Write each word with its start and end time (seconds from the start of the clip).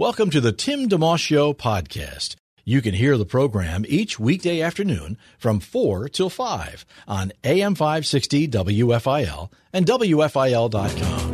Welcome 0.00 0.30
to 0.30 0.40
the 0.40 0.52
Tim 0.52 0.88
DeMoss 0.88 1.18
Show 1.18 1.52
podcast. 1.52 2.36
You 2.64 2.80
can 2.80 2.94
hear 2.94 3.18
the 3.18 3.26
program 3.26 3.84
each 3.88 4.16
weekday 4.16 4.60
afternoon 4.60 5.18
from 5.38 5.58
4 5.58 6.08
till 6.08 6.30
5 6.30 6.86
on 7.08 7.32
AM 7.42 7.74
560 7.74 8.46
WFIL 8.46 9.50
and 9.72 9.84
WFIL.com. 9.86 11.32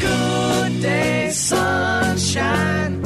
Good 0.00 0.82
day, 0.82 1.30
sunshine. 1.30 3.02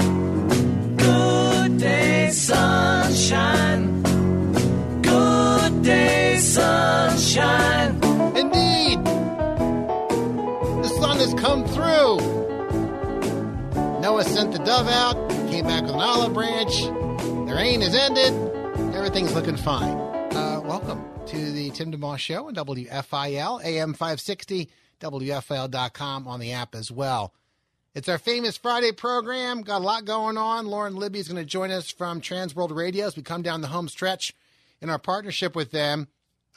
Good 0.96 1.78
day, 1.78 2.30
sunshine. 2.30 4.02
Good 5.02 5.82
day, 5.82 6.38
sunshine. 6.38 7.75
Sent 14.36 14.52
the 14.52 14.58
dove 14.58 14.86
out, 14.86 15.30
came 15.48 15.64
back 15.64 15.80
with 15.84 15.94
an 15.94 16.00
olive 16.00 16.34
branch. 16.34 16.82
The 16.82 17.54
rain 17.56 17.80
has 17.80 17.94
ended. 17.94 18.34
Everything's 18.94 19.32
looking 19.32 19.56
fine. 19.56 19.96
Uh, 20.36 20.60
welcome 20.62 21.02
to 21.28 21.52
the 21.52 21.70
Tim 21.70 21.90
DeMoss 21.90 22.18
Show 22.18 22.48
on 22.48 22.54
WFIL, 22.54 23.64
AM 23.64 23.94
560, 23.94 24.68
WFIL.com 25.00 26.28
on 26.28 26.38
the 26.38 26.52
app 26.52 26.74
as 26.74 26.92
well. 26.92 27.32
It's 27.94 28.10
our 28.10 28.18
famous 28.18 28.58
Friday 28.58 28.92
program. 28.92 29.62
Got 29.62 29.80
a 29.80 29.84
lot 29.84 30.04
going 30.04 30.36
on. 30.36 30.66
Lauren 30.66 30.96
Libby 30.96 31.20
is 31.20 31.28
going 31.28 31.42
to 31.42 31.50
join 31.50 31.70
us 31.70 31.90
from 31.90 32.20
Transworld 32.20 32.76
Radio 32.76 33.06
as 33.06 33.16
we 33.16 33.22
come 33.22 33.40
down 33.40 33.62
the 33.62 33.68
home 33.68 33.88
stretch 33.88 34.34
in 34.82 34.90
our 34.90 34.98
partnership 34.98 35.56
with 35.56 35.70
them. 35.70 36.08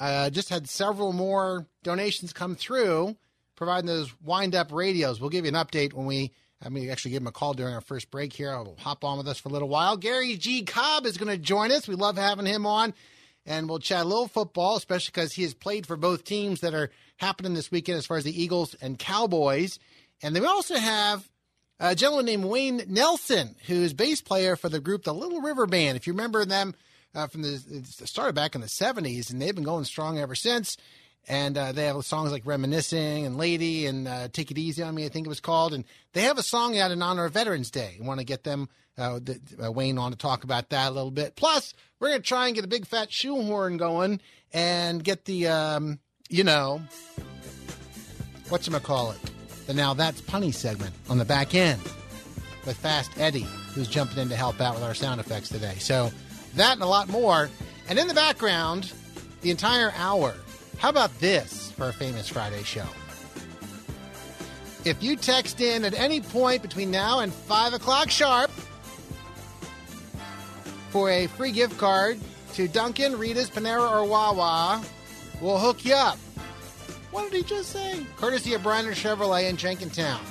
Uh, 0.02 0.30
just 0.30 0.50
had 0.50 0.68
several 0.68 1.14
more 1.14 1.66
donations 1.84 2.34
come 2.34 2.56
through, 2.56 3.16
providing 3.56 3.88
those 3.88 4.14
wind 4.22 4.54
up 4.54 4.70
radios. 4.74 5.22
We'll 5.22 5.30
give 5.30 5.46
you 5.46 5.56
an 5.56 5.66
update 5.66 5.94
when 5.94 6.08
we. 6.08 6.34
I 6.62 6.70
mean, 6.70 6.90
actually 6.90 7.12
give 7.12 7.22
him 7.22 7.28
a 7.28 7.32
call 7.32 7.54
during 7.54 7.74
our 7.74 7.82
first 7.82 8.12
break 8.12 8.34
here. 8.34 8.52
I'll 8.52 8.76
hop 8.80 9.04
on 9.04 9.18
with 9.18 9.28
us 9.28 9.40
for 9.40 9.50
a 9.50 9.52
little 9.52 9.70
while. 9.70 9.96
Gary 9.96 10.36
G. 10.36 10.64
Cobb 10.64 11.06
is 11.06 11.18
going 11.18 11.32
to 11.32 11.38
join 11.38 11.72
us. 11.72 11.88
We 11.88 11.96
love 11.96 12.18
having 12.18 12.46
him 12.46 12.66
on, 12.66 12.94
and 13.46 13.70
we'll 13.70 13.80
chat 13.80 14.04
a 14.04 14.08
little 14.08 14.28
football, 14.28 14.76
especially 14.76 15.12
because 15.14 15.34
he 15.34 15.44
has 15.44 15.54
played 15.54 15.88
for 15.88 15.96
both 15.96 16.26
teams 16.26 16.60
that 16.60 16.74
are 16.74 16.92
happening 17.18 17.54
this 17.54 17.72
weekend, 17.72 17.98
as 17.98 18.06
far 18.06 18.18
as 18.18 18.26
the 18.26 18.42
Eagles 18.42 18.76
and 18.82 19.00
Cowboys. 19.00 19.80
And 20.22 20.36
then 20.36 20.44
we 20.44 20.50
also 20.50 20.76
have 20.76 21.30
a 21.80 21.96
gentleman 21.96 22.26
named 22.26 22.46
Wayne 22.46 22.84
Nelson, 22.88 23.56
who's 23.68 23.94
bass 23.94 24.22
player 24.22 24.58
for 24.58 24.68
the 24.68 24.82
group 24.82 25.04
the 25.04 25.14
Little 25.14 25.42
River 25.42 25.66
Band. 25.66 25.96
If 25.96 26.08
you 26.08 26.14
remember 26.14 26.44
them 26.44 26.76
uh, 27.16 27.28
from 27.28 27.42
the 27.42 27.58
started 28.06 28.36
back 28.36 28.54
in 28.54 28.62
the 28.62 28.68
'70s, 28.68 29.32
and 29.32 29.42
they've 29.42 29.56
been 29.56 29.64
going 29.64 29.86
strong 29.86 30.20
ever 30.20 30.36
since. 30.36 30.76
And 31.28 31.58
uh, 31.58 31.72
they 31.74 31.86
have 31.86 32.04
songs 32.06 32.32
like 32.32 32.46
"Reminiscing" 32.46 33.26
and 33.26 33.38
"Lady" 33.38 33.86
and 33.86 34.08
uh, 34.08 34.28
"Take 34.30 34.52
It 34.52 34.58
Easy 34.58 34.82
on 34.82 34.96
Me," 34.96 35.06
I 35.06 35.10
think 35.10 35.28
it 35.28 35.30
was 35.30 35.40
called. 35.40 35.74
And 35.74 35.86
they 36.14 36.22
have 36.22 36.38
a 36.38 36.44
song 36.44 36.78
out 36.78 36.92
in 36.92 37.02
honor 37.02 37.26
of 37.26 37.34
Veterans 37.34 37.70
Day. 37.70 37.98
I 38.02 38.06
want 38.06 38.20
to 38.20 38.26
get 38.26 38.44
them 38.44 38.68
uh, 38.98 39.20
the, 39.22 39.40
uh, 39.64 39.72
Wayne 39.72 39.98
on 39.98 40.12
to 40.12 40.18
talk 40.18 40.44
about 40.44 40.70
that 40.70 40.90
a 40.90 40.92
little 40.92 41.12
bit. 41.12 41.36
Plus, 41.36 41.74
we're 42.00 42.14
to 42.14 42.20
try 42.20 42.48
and 42.48 42.56
get 42.56 42.66
a 42.66 42.70
big 42.70 42.88
fat 42.88 43.12
shoehorn 43.12 43.78
going 43.78 44.22
and 44.54 45.04
get 45.04 45.26
the 45.26 45.48
um, 45.48 46.00
you 46.30 46.44
know 46.44 46.82
what 48.50 48.66
you 48.66 48.80
call 48.80 49.12
it 49.12 49.20
the 49.70 49.76
now 49.76 49.94
that's 49.94 50.20
punny 50.20 50.52
segment 50.52 50.96
on 51.12 51.20
the 51.20 51.26
back 51.26 51.54
end 51.54 51.80
with 52.66 52.76
Fast 52.78 53.12
Eddie, 53.20 53.46
who's 53.76 53.88
jumping 53.88 54.18
in 54.18 54.28
to 54.30 54.36
help 54.36 54.60
out 54.60 54.74
with 54.74 54.84
our 54.84 54.96
sound 54.96 55.20
effects 55.20 55.50
today. 55.50 55.76
So 55.78 56.10
that 56.56 56.74
and 56.74 56.82
a 56.82 56.88
lot 56.88 57.08
more. 57.08 57.52
And 57.88 58.00
in 58.00 58.08
the 58.08 58.16
background, 58.16 58.92
the 59.42 59.52
entire 59.52 59.94
hour. 59.96 60.34
How 60.80 60.88
about 60.88 61.18
this 61.20 61.72
for 61.72 61.90
a 61.90 61.94
famous 61.94 62.30
Friday 62.30 62.64
show? 62.64 62.86
If 64.86 65.04
you 65.04 65.18
text 65.18 65.60
in 65.60 65.84
at 65.84 65.94
any 65.94 66.22
point 66.22 66.62
between 66.62 66.90
now 66.90 67.20
and 67.20 67.34
5 67.34 67.74
o'clock 67.74 68.10
sharp 68.10 68.50
for 70.90 71.10
a 71.10 71.28
free 71.28 71.52
gift 71.52 71.78
card 71.78 72.18
to 72.54 72.70
Dunkin', 72.70 73.18
Rita's, 73.20 73.50
Panera, 73.50 73.92
or 73.92 74.06
Wawa, 74.06 74.82
we'll 75.42 75.60
hook 75.60 75.84
you 75.84 75.96
up. 75.96 76.18
What 77.12 77.30
did 77.30 77.38
he 77.38 77.44
just 77.44 77.72
say? 77.72 78.06
Courtesy 78.16 78.54
of 78.54 78.62
Bryner 78.62 78.94
Chevrolet 78.94 79.50
in 79.50 79.58
Jenkintown. 79.58 80.22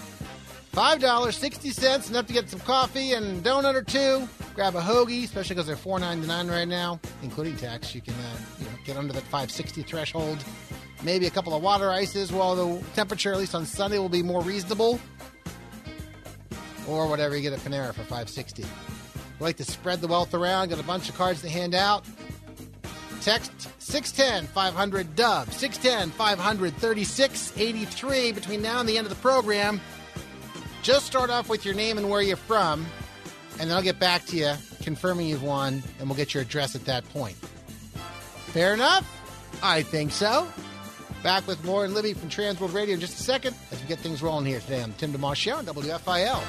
Five 0.72 1.00
dollars 1.00 1.36
sixty 1.36 1.70
cents, 1.70 2.08
enough 2.08 2.26
to 2.26 2.32
get 2.32 2.48
some 2.48 2.60
coffee 2.60 3.12
and 3.12 3.44
donut 3.44 3.74
or 3.74 3.82
two. 3.82 4.28
Grab 4.58 4.74
a 4.74 4.80
hoagie, 4.80 5.22
especially 5.22 5.54
because 5.54 5.68
they're 5.68 5.76
four 5.76 6.00
ninety 6.00 6.26
nine 6.26 6.48
right 6.48 6.66
now, 6.66 6.98
including 7.22 7.56
tax. 7.56 7.94
You 7.94 8.00
can 8.00 8.14
uh, 8.14 8.36
you 8.58 8.64
know, 8.64 8.72
get 8.84 8.96
under 8.96 9.12
that 9.12 9.22
five 9.22 9.52
sixty 9.52 9.82
threshold. 9.84 10.42
Maybe 11.04 11.28
a 11.28 11.30
couple 11.30 11.54
of 11.54 11.62
water 11.62 11.92
ices, 11.92 12.32
while 12.32 12.56
the 12.56 12.84
temperature, 12.92 13.30
at 13.30 13.38
least 13.38 13.54
on 13.54 13.64
Sunday, 13.64 14.00
will 14.00 14.08
be 14.08 14.20
more 14.20 14.42
reasonable. 14.42 14.98
Or 16.88 17.06
whatever 17.06 17.36
you 17.36 17.42
get 17.42 17.52
at 17.52 17.60
Panera 17.60 17.94
for 17.94 18.02
five 18.02 18.28
sixty. 18.28 18.64
We 18.64 19.44
like 19.44 19.58
to 19.58 19.64
spread 19.64 20.00
the 20.00 20.08
wealth 20.08 20.34
around. 20.34 20.70
Got 20.70 20.80
a 20.80 20.82
bunch 20.82 21.08
of 21.08 21.16
cards 21.16 21.40
to 21.42 21.48
hand 21.48 21.76
out. 21.76 22.04
Text 23.20 23.52
610 23.80 24.52
500 24.52 25.14
Dub, 25.14 25.52
610 25.52 26.10
500 26.10 26.74
3683 26.74 28.32
between 28.32 28.60
now 28.60 28.80
and 28.80 28.88
the 28.88 28.98
end 28.98 29.06
of 29.06 29.10
the 29.10 29.22
program. 29.22 29.80
Just 30.82 31.06
start 31.06 31.30
off 31.30 31.48
with 31.48 31.64
your 31.64 31.74
name 31.74 31.96
and 31.96 32.10
where 32.10 32.22
you're 32.22 32.36
from, 32.36 32.84
and 33.58 33.68
then 33.68 33.76
I'll 33.76 33.82
get 33.82 33.98
back 33.98 34.24
to 34.26 34.36
you 34.36 34.52
confirming 34.82 35.26
you've 35.26 35.42
won, 35.42 35.82
and 35.98 36.08
we'll 36.08 36.16
get 36.16 36.34
your 36.34 36.42
address 36.42 36.74
at 36.74 36.84
that 36.86 37.08
point. 37.10 37.36
Fair 38.52 38.74
enough? 38.74 39.06
I 39.62 39.82
think 39.82 40.12
so. 40.12 40.48
Back 41.22 41.46
with 41.46 41.64
Lauren 41.64 41.94
Libby 41.94 42.14
from 42.14 42.28
Transworld 42.28 42.72
Radio 42.72 42.94
in 42.94 43.00
just 43.00 43.18
a 43.18 43.22
second 43.22 43.56
as 43.72 43.80
we 43.80 43.88
get 43.88 43.98
things 43.98 44.22
rolling 44.22 44.46
here 44.46 44.60
today 44.60 44.82
on 44.82 44.90
the 44.90 44.96
Tim 44.96 45.12
DeMoss 45.12 45.34
Show 45.34 45.56
on 45.56 45.66
WFIL. 45.66 46.42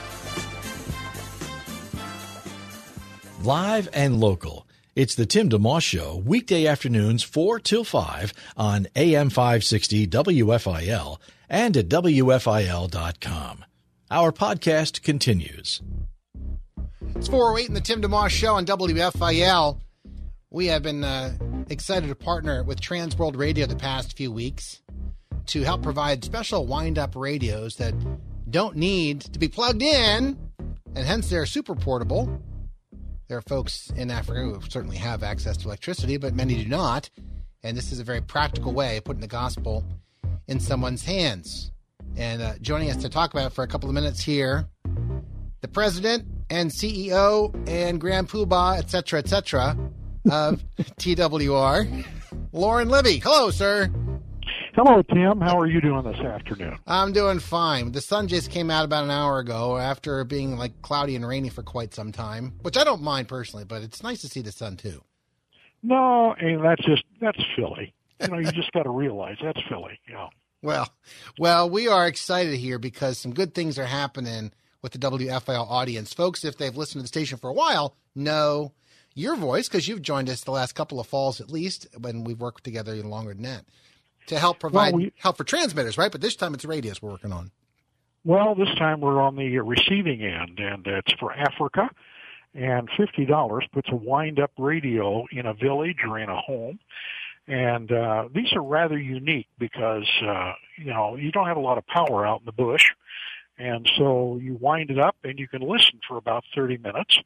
Live 3.44 3.90
and 3.94 4.20
local. 4.20 4.68
It's 4.96 5.16
the 5.16 5.26
Tim 5.26 5.50
DeMoss 5.50 5.82
Show, 5.82 6.18
weekday 6.18 6.68
afternoons 6.68 7.24
4 7.24 7.60
till 7.60 7.84
5 7.84 8.34
on 8.58 8.88
AM 8.96 9.30
560 9.30 10.08
WFIL 10.08 11.18
and 11.50 11.78
at 11.78 11.88
WFIL.com. 11.88 13.66
Our 14.12 14.32
podcast 14.32 15.02
continues. 15.02 15.82
It's 17.16 17.28
408 17.28 17.68
in 17.68 17.74
the 17.74 17.82
Tim 17.82 18.02
DeMoss 18.02 18.30
Show 18.30 18.56
on 18.56 18.66
WFIL. 18.66 19.80
We 20.50 20.68
have 20.68 20.84
been 20.84 21.04
uh, 21.04 21.38
excited 21.70 22.08
to 22.08 22.16
partner 22.16 22.64
with 22.64 22.80
Trans 22.80 23.18
World 23.18 23.36
Radio 23.36 23.66
the 23.66 23.76
past 23.76 24.16
few 24.16 24.32
weeks 24.32 24.82
to 25.48 25.64
help 25.64 25.84
provide 25.84 26.24
special 26.24 26.66
wind 26.66 26.98
up 26.98 27.16
radios 27.16 27.76
that 27.76 27.94
don't 28.50 28.76
need 28.76 29.22
to 29.22 29.40
be 29.40 29.48
plugged 29.48 29.82
in, 29.82 30.38
and 30.96 31.06
hence 31.06 31.30
they're 31.30 31.46
super 31.46 31.76
portable. 31.76 32.42
There 33.28 33.38
are 33.38 33.44
folks 33.44 33.92
in 33.96 34.10
Africa 34.10 34.42
who 34.42 34.62
certainly 34.70 34.98
have 34.98 35.22
access 35.22 35.58
to 35.58 35.68
electricity, 35.68 36.18
but 36.18 36.34
many 36.34 36.64
do 36.64 36.70
not. 36.70 37.10
And 37.64 37.76
this 37.76 37.92
is 37.92 38.00
a 38.00 38.04
very 38.04 38.22
practical 38.22 38.74
way 38.74 38.98
of 38.98 39.04
putting 39.04 39.22
the 39.22 39.28
gospel 39.28 39.84
in 40.48 40.60
someone's 40.60 41.04
hands. 41.04 41.72
And 42.16 42.42
uh, 42.42 42.54
joining 42.62 42.90
us 42.90 42.98
to 42.98 43.10
talk 43.10 43.34
about 43.34 43.48
it 43.48 43.54
for 43.54 43.64
a 43.64 43.68
couple 43.68 43.90
of 43.90 43.94
minutes 43.94 44.22
here, 44.22 44.68
the 45.62 45.68
president 45.68 46.26
and 46.50 46.70
CEO 46.72 47.54
and 47.68 48.00
Grand 48.00 48.30
Poobah, 48.30 48.78
et 48.80 48.90
cetera, 48.90 49.20
et 49.20 49.28
cetera, 49.28 49.78
of 50.32 50.64
TWR, 50.78 52.06
Lauren 52.52 52.90
Libby. 52.90 53.20
Hello, 53.20 53.52
sir. 53.52 53.90
Hello, 54.76 55.02
Tim. 55.02 55.42
How 55.42 55.60
are 55.60 55.68
you 55.68 55.82
doing 55.82 56.04
this 56.04 56.20
afternoon? 56.20 56.78
I'm 56.88 57.12
doing 57.12 57.40
fine. 57.40 57.92
The 57.92 58.02
sun 58.02 58.28
just 58.28 58.50
came 58.52 58.70
out 58.70 58.86
about 58.86 59.04
an 59.04 59.12
hour 59.12 59.40
ago 59.40 59.78
after 59.78 60.24
being 60.24 60.58
like 60.58 60.82
cloudy 60.82 61.16
and 61.16 61.28
rainy 61.28 61.50
for 61.50 61.64
quite 61.64 61.94
some 61.94 62.12
time, 62.12 62.54
which 62.62 62.78
I 62.78 62.84
don't 62.84 63.02
mind 63.02 63.28
personally, 63.28 63.66
but 63.66 63.82
it's 63.82 64.04
nice 64.04 64.22
to 64.22 64.28
see 64.28 64.42
the 64.42 64.52
sun 64.52 64.78
too. 64.78 65.04
No, 65.82 66.34
and 66.34 66.64
that's 66.64 66.86
just 66.86 67.04
that's 67.20 67.40
Philly. 67.56 67.94
You 68.22 68.28
know, 68.28 68.38
you 68.38 68.52
just 68.52 68.72
got 68.72 68.84
to 68.84 68.90
realize 68.90 69.38
that's 69.42 69.62
Philly. 69.70 70.00
Yeah. 70.10 70.28
Well, 70.62 70.90
well, 71.40 71.70
we 71.70 71.88
are 71.88 72.06
excited 72.06 72.54
here 72.56 72.80
because 72.80 73.18
some 73.18 73.34
good 73.34 73.56
things 73.56 73.80
are 73.80 73.86
happening 73.86 74.52
with 74.82 74.92
the 74.94 75.00
WFIL 75.00 75.70
audience. 75.70 76.14
Folks, 76.14 76.44
if 76.46 76.58
they've 76.58 76.76
listened 76.76 77.00
to 77.00 77.04
the 77.04 77.08
station 77.08 77.38
for 77.38 77.50
a 77.50 77.54
while, 77.54 77.96
know 78.16 78.74
your 79.16 79.36
voice 79.36 79.68
because 79.68 79.88
you've 79.88 80.02
joined 80.02 80.30
us 80.30 80.42
the 80.44 80.52
last 80.52 80.74
couple 80.76 81.00
of 81.00 81.08
falls 81.08 81.42
at 81.42 81.50
least 81.50 81.88
when 82.00 82.24
we've 82.24 82.40
worked 82.40 82.64
together 82.64 82.94
even 82.94 83.10
longer 83.10 83.34
than 83.34 83.44
that 83.44 83.66
to 84.28 84.40
help 84.40 84.60
provide 84.60 84.94
Well, 84.94 85.02
we- 85.04 85.14
help 85.18 85.38
for 85.38 85.44
transmitters, 85.44 85.98
right? 85.98 86.12
But 86.12 86.22
this 86.22 86.36
time 86.36 86.54
it's 86.54 86.64
radios 86.66 87.02
we're 87.02 87.12
working 87.12 87.34
on. 87.34 87.52
Well, 88.26 88.54
this 88.54 88.70
time 88.78 89.02
we're 89.02 89.22
on 89.22 89.36
the 89.36 89.60
receiving 89.60 90.22
end, 90.22 90.60
and 90.60 90.86
it's 90.86 91.12
for 91.20 91.34
Africa. 91.34 91.90
And 92.54 92.90
fifty 92.98 93.26
dollars 93.26 93.66
puts 93.72 93.90
a 93.92 93.96
wind-up 93.96 94.52
radio 94.58 95.26
in 95.32 95.46
a 95.46 95.54
village 95.54 95.98
or 96.08 96.18
in 96.20 96.30
a 96.30 96.36
home. 96.40 96.80
And 97.48 97.92
uh, 97.92 98.28
these 98.34 98.52
are 98.54 98.62
rather 98.62 98.98
unique 99.00 99.48
because 99.58 100.08
uh, 100.24 100.54
you 100.78 100.92
know 100.94 101.16
you 101.16 101.32
don't 101.32 101.48
have 101.48 101.58
a 101.58 101.62
lot 101.62 101.78
of 101.78 101.86
power 101.88 102.26
out 102.26 102.42
in 102.42 102.46
the 102.46 102.52
bush, 102.52 102.84
and 103.60 103.88
so 103.98 104.40
you 104.42 104.58
wind 104.60 104.90
it 104.90 104.98
up 104.98 105.16
and 105.24 105.38
you 105.38 105.48
can 105.48 105.62
listen 105.62 106.00
for 106.08 106.18
about 106.18 106.44
thirty 106.56 106.78
minutes. 106.78 107.20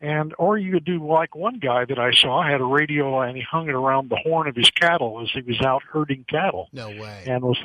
And 0.00 0.34
or 0.38 0.58
you 0.58 0.72
could 0.72 0.84
do 0.84 1.06
like 1.06 1.34
one 1.34 1.58
guy 1.58 1.84
that 1.86 1.98
I 1.98 2.12
saw 2.12 2.42
had 2.42 2.60
a 2.60 2.64
radio 2.64 3.20
and 3.22 3.34
he 3.36 3.42
hung 3.42 3.68
it 3.68 3.74
around 3.74 4.10
the 4.10 4.16
horn 4.16 4.46
of 4.48 4.54
his 4.56 4.68
cattle 4.70 5.22
as 5.22 5.30
he 5.32 5.40
was 5.40 5.60
out 5.62 5.82
herding 5.90 6.24
cattle. 6.28 6.68
No 6.72 6.88
way. 6.90 7.22
And 7.26 7.42
was 7.44 7.56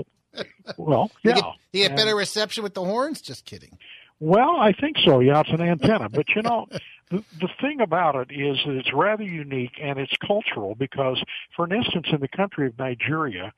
well, 0.78 1.12
yeah. 1.24 1.34
get, 1.34 1.44
you 1.74 1.82
get 1.84 1.92
And- 1.92 1.98
better 1.98 2.16
reception 2.16 2.64
with 2.64 2.74
the 2.74 2.86
horns? 2.86 3.22
Just 3.22 3.44
kidding. 3.46 3.78
well, 4.22 4.56
I 4.58 4.72
think 4.72 4.96
so. 5.04 5.20
Yeah, 5.20 5.42
it's 5.42 5.50
an 5.50 5.62
antenna. 5.62 6.08
But 6.14 6.30
you 6.34 6.42
know, 6.42 6.68
the, 7.10 7.22
the 7.42 7.50
thing 7.60 7.82
about 7.82 8.16
it 8.16 8.32
is 8.34 8.58
that 8.66 8.76
it's 8.78 8.94
rather 8.94 9.24
unique 9.24 9.74
and 9.82 10.00
it's 10.00 10.14
cultural 10.26 10.74
because, 10.76 11.22
for 11.54 11.66
an 11.66 11.74
instance, 11.74 12.08
in 12.14 12.22
the 12.22 12.30
country 12.30 12.66
of 12.68 12.80
Nigeria, 12.80 13.52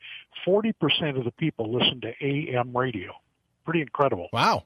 40% 0.47 0.73
of 1.17 1.25
the 1.25 1.31
people 1.37 1.71
listen 1.71 2.01
to 2.01 2.11
AM 2.25 2.75
radio. 2.75 3.11
Pretty 3.65 3.81
incredible. 3.81 4.27
Wow. 4.33 4.63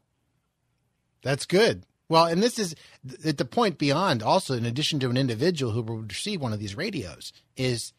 That's 1.23 1.45
good. 1.45 1.83
Well, 2.09 2.25
and 2.25 2.41
this 2.41 2.57
is 2.57 2.75
th- 3.07 3.25
at 3.25 3.37
the 3.37 3.45
point 3.45 3.77
beyond 3.77 4.23
also, 4.23 4.53
in 4.53 4.65
addition 4.65 4.99
to 5.01 5.09
an 5.09 5.17
individual 5.17 5.73
who 5.73 5.81
will 5.81 5.97
receive 6.03 6.41
one 6.41 6.53
of 6.53 6.59
these 6.59 6.75
radios, 6.75 7.33
is 7.57 7.93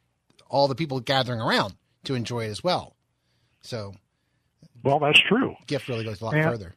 all 0.49 0.67
the 0.67 0.75
people 0.75 1.00
gathering 1.00 1.41
around 1.41 1.75
to 2.05 2.15
enjoy 2.15 2.45
it 2.47 2.50
as 2.50 2.65
well. 2.65 2.97
So, 3.61 3.95
Well, 4.83 4.99
that's 4.99 5.21
true. 5.21 5.56
gift 5.67 5.89
really 5.89 6.05
goes 6.05 6.21
a 6.21 6.25
lot 6.25 6.37
Yeah. 6.37 6.49
further. 6.50 6.75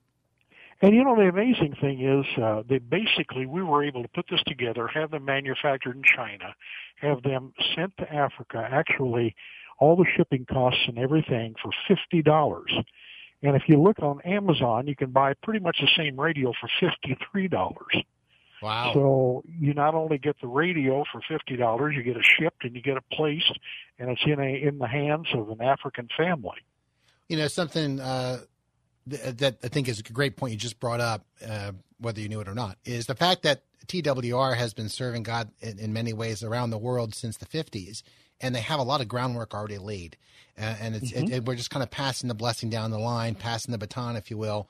And 0.81 0.95
you 0.95 1.03
know, 1.03 1.15
the 1.15 1.29
amazing 1.29 1.75
thing 1.79 2.01
is, 2.01 2.25
uh, 2.41 2.63
they 2.67 2.79
basically, 2.79 3.45
we 3.45 3.61
were 3.63 3.83
able 3.83 4.01
to 4.01 4.09
put 4.09 4.25
this 4.29 4.41
together, 4.47 4.87
have 4.87 5.11
them 5.11 5.23
manufactured 5.25 5.95
in 5.95 6.03
China, 6.03 6.55
have 6.97 7.21
them 7.21 7.53
sent 7.75 7.95
to 7.97 8.11
Africa, 8.13 8.67
actually, 8.69 9.35
all 9.79 9.95
the 9.95 10.05
shipping 10.17 10.45
costs 10.45 10.81
and 10.87 10.97
everything 10.97 11.53
for 11.61 11.71
$50. 11.87 12.83
And 13.43 13.55
if 13.55 13.63
you 13.67 13.81
look 13.81 13.99
on 13.99 14.21
Amazon, 14.21 14.87
you 14.87 14.95
can 14.95 15.09
buy 15.11 15.33
pretty 15.41 15.59
much 15.59 15.77
the 15.81 15.89
same 15.97 16.19
radio 16.19 16.53
for 16.59 16.69
$53. 16.81 18.03
Wow. 18.61 18.91
So 18.93 19.43
you 19.47 19.73
not 19.73 19.95
only 19.95 20.19
get 20.19 20.39
the 20.39 20.47
radio 20.47 21.03
for 21.11 21.19
fifty 21.27 21.55
dollars, 21.55 21.95
you 21.95 22.03
get 22.03 22.15
it 22.15 22.23
shipped 22.23 22.63
and 22.63 22.75
you 22.75 22.81
get 22.81 22.95
it 22.95 23.03
placed, 23.11 23.57
and 23.97 24.11
it's 24.11 24.21
in 24.23 24.39
a 24.39 24.67
in 24.67 24.77
the 24.77 24.87
hands 24.87 25.25
of 25.33 25.49
an 25.49 25.61
African 25.61 26.07
family. 26.15 26.59
you 27.27 27.37
know 27.37 27.47
something 27.47 27.99
uh, 27.99 28.41
th- 29.09 29.37
that 29.37 29.57
I 29.63 29.67
think 29.67 29.87
is 29.87 29.99
a 29.99 30.03
great 30.03 30.37
point 30.37 30.51
you 30.51 30.59
just 30.59 30.79
brought 30.79 30.99
up, 30.99 31.25
uh, 31.43 31.71
whether 31.99 32.21
you 32.21 32.29
knew 32.29 32.39
it 32.39 32.47
or 32.47 32.53
not, 32.53 32.77
is 32.85 33.07
the 33.07 33.15
fact 33.15 33.41
that 33.43 33.63
TWR 33.87 34.55
has 34.55 34.75
been 34.75 34.89
serving 34.89 35.23
God 35.23 35.49
in, 35.59 35.79
in 35.79 35.91
many 35.91 36.13
ways 36.13 36.43
around 36.43 36.69
the 36.69 36.77
world 36.77 37.15
since 37.15 37.37
the 37.37 37.47
50s, 37.47 38.03
and 38.41 38.53
they 38.55 38.61
have 38.61 38.79
a 38.79 38.83
lot 38.83 39.01
of 39.01 39.07
groundwork 39.07 39.53
already 39.53 39.77
laid, 39.77 40.17
uh, 40.57 40.75
and 40.81 40.95
it's 40.95 41.11
it, 41.11 41.29
it- 41.29 41.45
we're 41.45 41.55
just 41.55 41.69
kind 41.71 41.83
of 41.83 41.91
passing 41.91 42.27
the 42.27 42.33
blessing 42.35 42.69
down 42.69 42.91
the 42.91 42.99
line, 42.99 43.35
passing 43.35 43.71
the 43.71 43.77
baton, 43.77 44.15
if 44.15 44.29
you 44.31 44.37
will. 44.37 44.67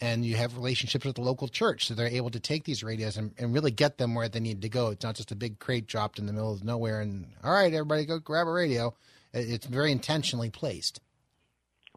And 0.00 0.24
you 0.24 0.36
have 0.36 0.54
relationships 0.56 1.04
with 1.04 1.16
the 1.16 1.22
local 1.22 1.48
church, 1.48 1.86
so 1.86 1.94
they're 1.94 2.06
able 2.06 2.30
to 2.30 2.38
take 2.38 2.62
these 2.64 2.84
radios 2.84 3.16
and, 3.16 3.32
and 3.38 3.52
really 3.52 3.70
get 3.72 3.98
them 3.98 4.14
where 4.14 4.28
they 4.28 4.38
need 4.38 4.62
to 4.62 4.68
go. 4.68 4.90
It's 4.90 5.02
not 5.02 5.16
just 5.16 5.32
a 5.32 5.34
big 5.34 5.58
crate 5.58 5.86
dropped 5.88 6.18
in 6.20 6.26
the 6.26 6.32
middle 6.32 6.52
of 6.52 6.62
nowhere, 6.62 7.00
and 7.00 7.26
all 7.42 7.50
right, 7.52 7.72
everybody 7.72 8.04
go 8.04 8.18
grab 8.20 8.46
a 8.46 8.52
radio. 8.52 8.94
It's 9.32 9.66
very 9.66 9.90
intentionally 9.90 10.50
placed. 10.50 11.00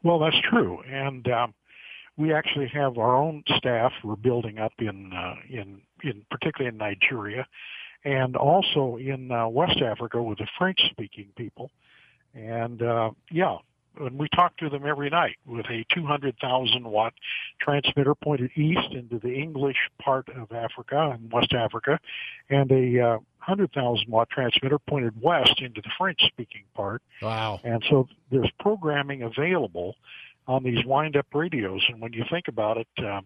Well, 0.03 0.17
that's 0.19 0.39
true, 0.49 0.81
and 0.81 1.27
um, 1.29 1.53
we 2.17 2.33
actually 2.33 2.69
have 2.73 2.97
our 2.97 3.15
own 3.15 3.43
staff 3.57 3.91
we're 4.03 4.15
building 4.15 4.57
up 4.57 4.73
in 4.79 5.11
uh, 5.13 5.35
in 5.49 5.81
in 6.01 6.25
particularly 6.31 6.73
in 6.73 6.77
Nigeria, 6.77 7.45
and 8.03 8.35
also 8.35 8.97
in 8.97 9.31
uh, 9.31 9.47
West 9.47 9.81
Africa 9.81 10.21
with 10.21 10.39
the 10.39 10.47
French-speaking 10.57 11.29
people, 11.35 11.71
and 12.33 12.81
uh, 12.81 13.11
yeah. 13.31 13.57
And 13.99 14.17
we 14.17 14.29
talk 14.29 14.55
to 14.57 14.69
them 14.69 14.85
every 14.85 15.09
night 15.09 15.35
with 15.45 15.65
a 15.65 15.83
200,000 15.93 16.85
watt 16.85 17.13
transmitter 17.59 18.15
pointed 18.15 18.51
east 18.55 18.93
into 18.93 19.19
the 19.19 19.33
English 19.33 19.75
part 20.01 20.29
of 20.29 20.53
Africa 20.53 21.11
and 21.13 21.29
West 21.29 21.53
Africa, 21.53 21.99
and 22.49 22.71
a 22.71 23.01
uh, 23.01 23.17
100,000 23.45 24.07
watt 24.07 24.29
transmitter 24.29 24.79
pointed 24.79 25.19
west 25.21 25.61
into 25.61 25.81
the 25.81 25.89
French 25.97 26.21
speaking 26.27 26.63
part. 26.73 27.01
Wow. 27.21 27.59
And 27.63 27.83
so 27.89 28.07
there's 28.31 28.51
programming 28.59 29.23
available 29.23 29.95
on 30.47 30.63
these 30.63 30.85
wind 30.85 31.17
up 31.17 31.27
radios. 31.33 31.83
And 31.89 31.99
when 31.99 32.13
you 32.13 32.23
think 32.29 32.47
about 32.47 32.77
it, 32.77 32.87
uh, 32.99 33.21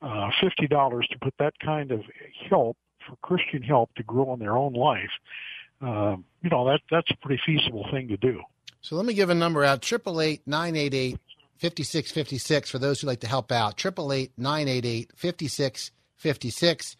uh, 0.00 0.30
$50 0.42 1.08
to 1.08 1.18
put 1.20 1.34
that 1.38 1.54
kind 1.60 1.92
of 1.92 2.02
help 2.48 2.76
for 3.06 3.16
Christian 3.22 3.62
help 3.62 3.94
to 3.94 4.02
grow 4.02 4.32
in 4.34 4.40
their 4.40 4.56
own 4.56 4.72
life, 4.72 5.10
um, 5.80 6.24
you 6.42 6.50
know, 6.50 6.64
that, 6.66 6.80
that's 6.90 7.10
a 7.10 7.16
pretty 7.16 7.40
feasible 7.44 7.86
thing 7.90 8.08
to 8.08 8.16
do. 8.16 8.40
So 8.80 8.96
let 8.96 9.06
me 9.06 9.14
give 9.14 9.30
a 9.30 9.34
number 9.34 9.64
out: 9.64 9.82
triple 9.82 10.20
eight 10.20 10.42
nine 10.46 10.76
eight 10.76 10.94
eight 10.94 11.18
fifty 11.56 11.82
six 11.82 12.10
fifty 12.10 12.38
six 12.38 12.70
for 12.70 12.78
those 12.78 13.00
who 13.00 13.06
like 13.06 13.20
to 13.20 13.28
help 13.28 13.52
out. 13.52 13.76
Triple 13.76 14.12
eight 14.12 14.32
nine 14.36 14.68
eight 14.68 14.84
eight 14.84 15.10
fifty 15.14 15.48
six 15.48 15.92
fifty 16.16 16.50
six. 16.50 16.96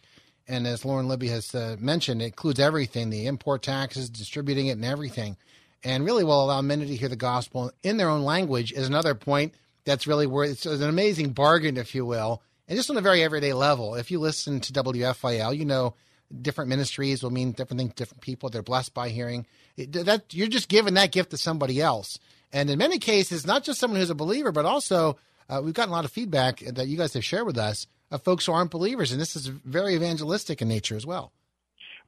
And 0.47 0.67
as 0.67 0.83
Lauren 0.83 1.07
Libby 1.07 1.29
has 1.29 1.55
uh, 1.55 1.77
mentioned, 1.79 2.21
it 2.21 2.25
includes 2.25 2.59
everything: 2.59 3.09
the 3.09 3.27
import 3.27 3.63
taxes, 3.63 4.09
distributing 4.09 4.67
it, 4.67 4.71
and 4.71 4.85
everything. 4.85 5.37
And 5.83 6.05
really 6.05 6.23
will 6.23 6.43
allow 6.43 6.61
many 6.61 6.85
to 6.85 6.95
hear 6.95 7.09
the 7.09 7.17
gospel 7.17 7.71
in 7.83 7.97
their 7.97 8.09
own 8.09 8.23
language. 8.23 8.71
Is 8.71 8.87
another 8.87 9.15
point 9.15 9.53
that's 9.83 10.07
really 10.07 10.27
where 10.27 10.45
it's 10.45 10.65
an 10.65 10.83
amazing 10.83 11.31
bargain, 11.31 11.75
if 11.75 11.93
you 11.93 12.05
will, 12.05 12.41
and 12.67 12.77
just 12.77 12.89
on 12.89 12.97
a 12.97 13.01
very 13.01 13.23
everyday 13.23 13.53
level. 13.53 13.95
If 13.95 14.11
you 14.11 14.19
listen 14.19 14.59
to 14.61 14.73
WFIL, 14.73 15.55
you 15.57 15.65
know 15.65 15.95
different 16.41 16.69
ministries 16.69 17.21
will 17.21 17.29
mean 17.29 17.51
different 17.51 17.79
things 17.79 17.91
to 17.91 17.95
different 17.95 18.21
people. 18.21 18.49
They're 18.49 18.63
blessed 18.63 18.93
by 18.93 19.09
hearing 19.09 19.45
it, 19.77 19.91
that. 19.93 20.33
You're 20.33 20.47
just 20.47 20.69
giving 20.69 20.95
that 20.95 21.11
gift 21.11 21.31
to 21.31 21.37
somebody 21.37 21.81
else, 21.81 22.19
and 22.51 22.69
in 22.69 22.77
many 22.79 22.99
cases, 22.99 23.45
not 23.45 23.63
just 23.63 23.79
someone 23.79 23.99
who's 23.99 24.09
a 24.09 24.15
believer, 24.15 24.51
but 24.51 24.65
also 24.65 25.17
uh, 25.49 25.61
we've 25.63 25.73
gotten 25.73 25.91
a 25.91 25.95
lot 25.95 26.05
of 26.05 26.11
feedback 26.11 26.59
that 26.59 26.87
you 26.87 26.97
guys 26.97 27.13
have 27.13 27.25
shared 27.25 27.45
with 27.45 27.57
us 27.57 27.87
of 28.11 28.23
folks 28.23 28.45
who 28.45 28.53
aren't 28.53 28.71
believers, 28.71 29.11
and 29.11 29.19
this 29.19 29.35
is 29.35 29.47
very 29.47 29.95
evangelistic 29.95 30.61
in 30.61 30.67
nature 30.67 30.95
as 30.95 31.05
well. 31.05 31.31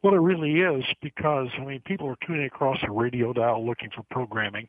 Well, 0.05 0.13
it 0.13 0.17
really 0.17 0.59
is 0.59 0.85
because, 1.01 1.47
I 1.59 1.65
mean, 1.65 1.81
people 1.83 2.07
are 2.07 2.27
tuning 2.27 2.45
across 2.45 2.77
the 2.79 2.91
radio 2.91 3.33
dial 3.33 3.65
looking 3.65 3.89
for 3.89 4.03
programming. 4.11 4.67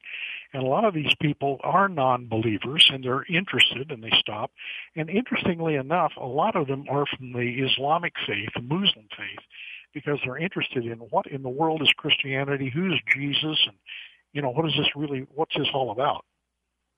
And 0.54 0.62
a 0.62 0.66
lot 0.66 0.86
of 0.86 0.94
these 0.94 1.14
people 1.20 1.60
are 1.62 1.90
non 1.90 2.26
believers 2.26 2.88
and 2.90 3.04
they're 3.04 3.26
interested 3.28 3.90
and 3.90 4.02
they 4.02 4.12
stop. 4.18 4.50
And 4.96 5.10
interestingly 5.10 5.74
enough, 5.74 6.12
a 6.18 6.24
lot 6.24 6.56
of 6.56 6.68
them 6.68 6.86
are 6.88 7.04
from 7.04 7.34
the 7.34 7.68
Islamic 7.70 8.14
faith, 8.26 8.48
the 8.54 8.62
Muslim 8.62 9.08
faith, 9.14 9.44
because 9.92 10.18
they're 10.24 10.38
interested 10.38 10.86
in 10.86 11.00
what 11.10 11.26
in 11.26 11.42
the 11.42 11.50
world 11.50 11.82
is 11.82 11.92
Christianity, 11.98 12.70
who's 12.74 12.98
Jesus, 13.14 13.58
and, 13.66 13.76
you 14.32 14.40
know, 14.40 14.48
what 14.48 14.64
is 14.64 14.72
this 14.78 14.88
really, 14.96 15.26
what's 15.34 15.54
this 15.54 15.68
all 15.74 15.90
about? 15.90 16.24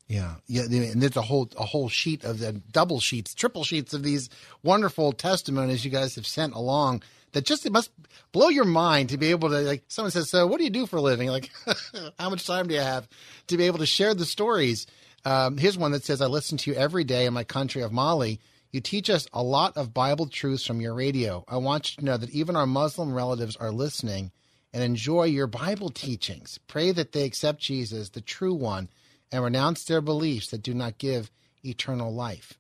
Yeah, 0.07 0.37
yeah, 0.47 0.63
and 0.63 1.03
there's 1.03 1.17
a 1.17 1.23
whole 1.23 1.51
a 1.59 1.67
whole 1.67 1.89
sheet 1.89 2.23
of 2.23 2.39
the 2.39 2.53
double 2.53 3.01
sheets, 3.01 3.35
triple 3.35 3.65
sheets 3.65 3.93
of 3.93 4.05
these 4.05 4.31
wonderful 4.63 5.13
testimonies 5.13 5.85
you 5.85 5.91
guys 5.91 6.15
have 6.15 6.27
sent 6.27 6.55
along. 6.55 7.03
That 7.33 7.45
just 7.45 7.67
it 7.67 7.73
must 7.73 7.91
blow 8.33 8.49
your 8.49 8.65
mind 8.65 9.11
to 9.11 9.19
be 9.19 9.31
able 9.31 9.51
to 9.51 9.61
like. 9.61 9.85
Someone 9.89 10.11
says, 10.11 10.31
"So, 10.31 10.47
what 10.47 10.59
do 10.59 10.65
you 10.65 10.71
do 10.71 10.87
for 10.87 10.97
a 10.97 11.03
living? 11.03 11.29
Like, 11.29 11.51
how 12.19 12.31
much 12.31 12.47
time 12.47 12.69
do 12.69 12.75
you 12.75 12.81
have 12.81 13.09
to 13.49 13.57
be 13.57 13.65
able 13.65 13.79
to 13.79 13.87
share 13.87 14.15
the 14.15 14.25
stories?" 14.25 14.87
Um, 15.25 15.59
here's 15.59 15.79
one 15.79 15.93
that 15.93 16.05
says, 16.05 16.21
"I 16.21 16.27
listen 16.27 16.59
to 16.59 16.71
you 16.71 16.77
every 16.77 17.05
day 17.05 17.27
in 17.27 17.35
my 17.35 17.45
country 17.45 17.83
of 17.83 17.93
Mali. 17.93 18.41
You 18.73 18.81
teach 18.81 19.09
us 19.09 19.27
a 19.33 19.43
lot 19.43 19.77
of 19.77 19.95
Bible 19.95 20.27
truths 20.27 20.67
from 20.67 20.81
your 20.81 20.95
radio. 20.95 21.45
I 21.49 21.57
want 21.57 21.91
you 21.91 22.01
to 22.01 22.05
know 22.05 22.17
that 22.17 22.31
even 22.31 22.57
our 22.57 22.67
Muslim 22.67 23.15
relatives 23.15 23.57
are 23.57 23.71
listening 23.71 24.31
and 24.73 24.83
enjoy 24.83 25.25
your 25.25 25.47
Bible 25.47 25.89
teachings. 25.89 26.59
Pray 26.69 26.93
that 26.93 27.13
they 27.13 27.25
accept 27.25 27.61
Jesus, 27.61 28.11
the 28.11 28.21
true 28.21 28.55
one." 28.55 28.89
and 29.31 29.45
renounce 29.45 29.85
their 29.85 30.01
beliefs 30.01 30.49
that 30.49 30.63
do 30.63 30.75
not 30.75 30.99
give 30.99 31.31
eternal 31.65 32.13
life. 32.13 32.59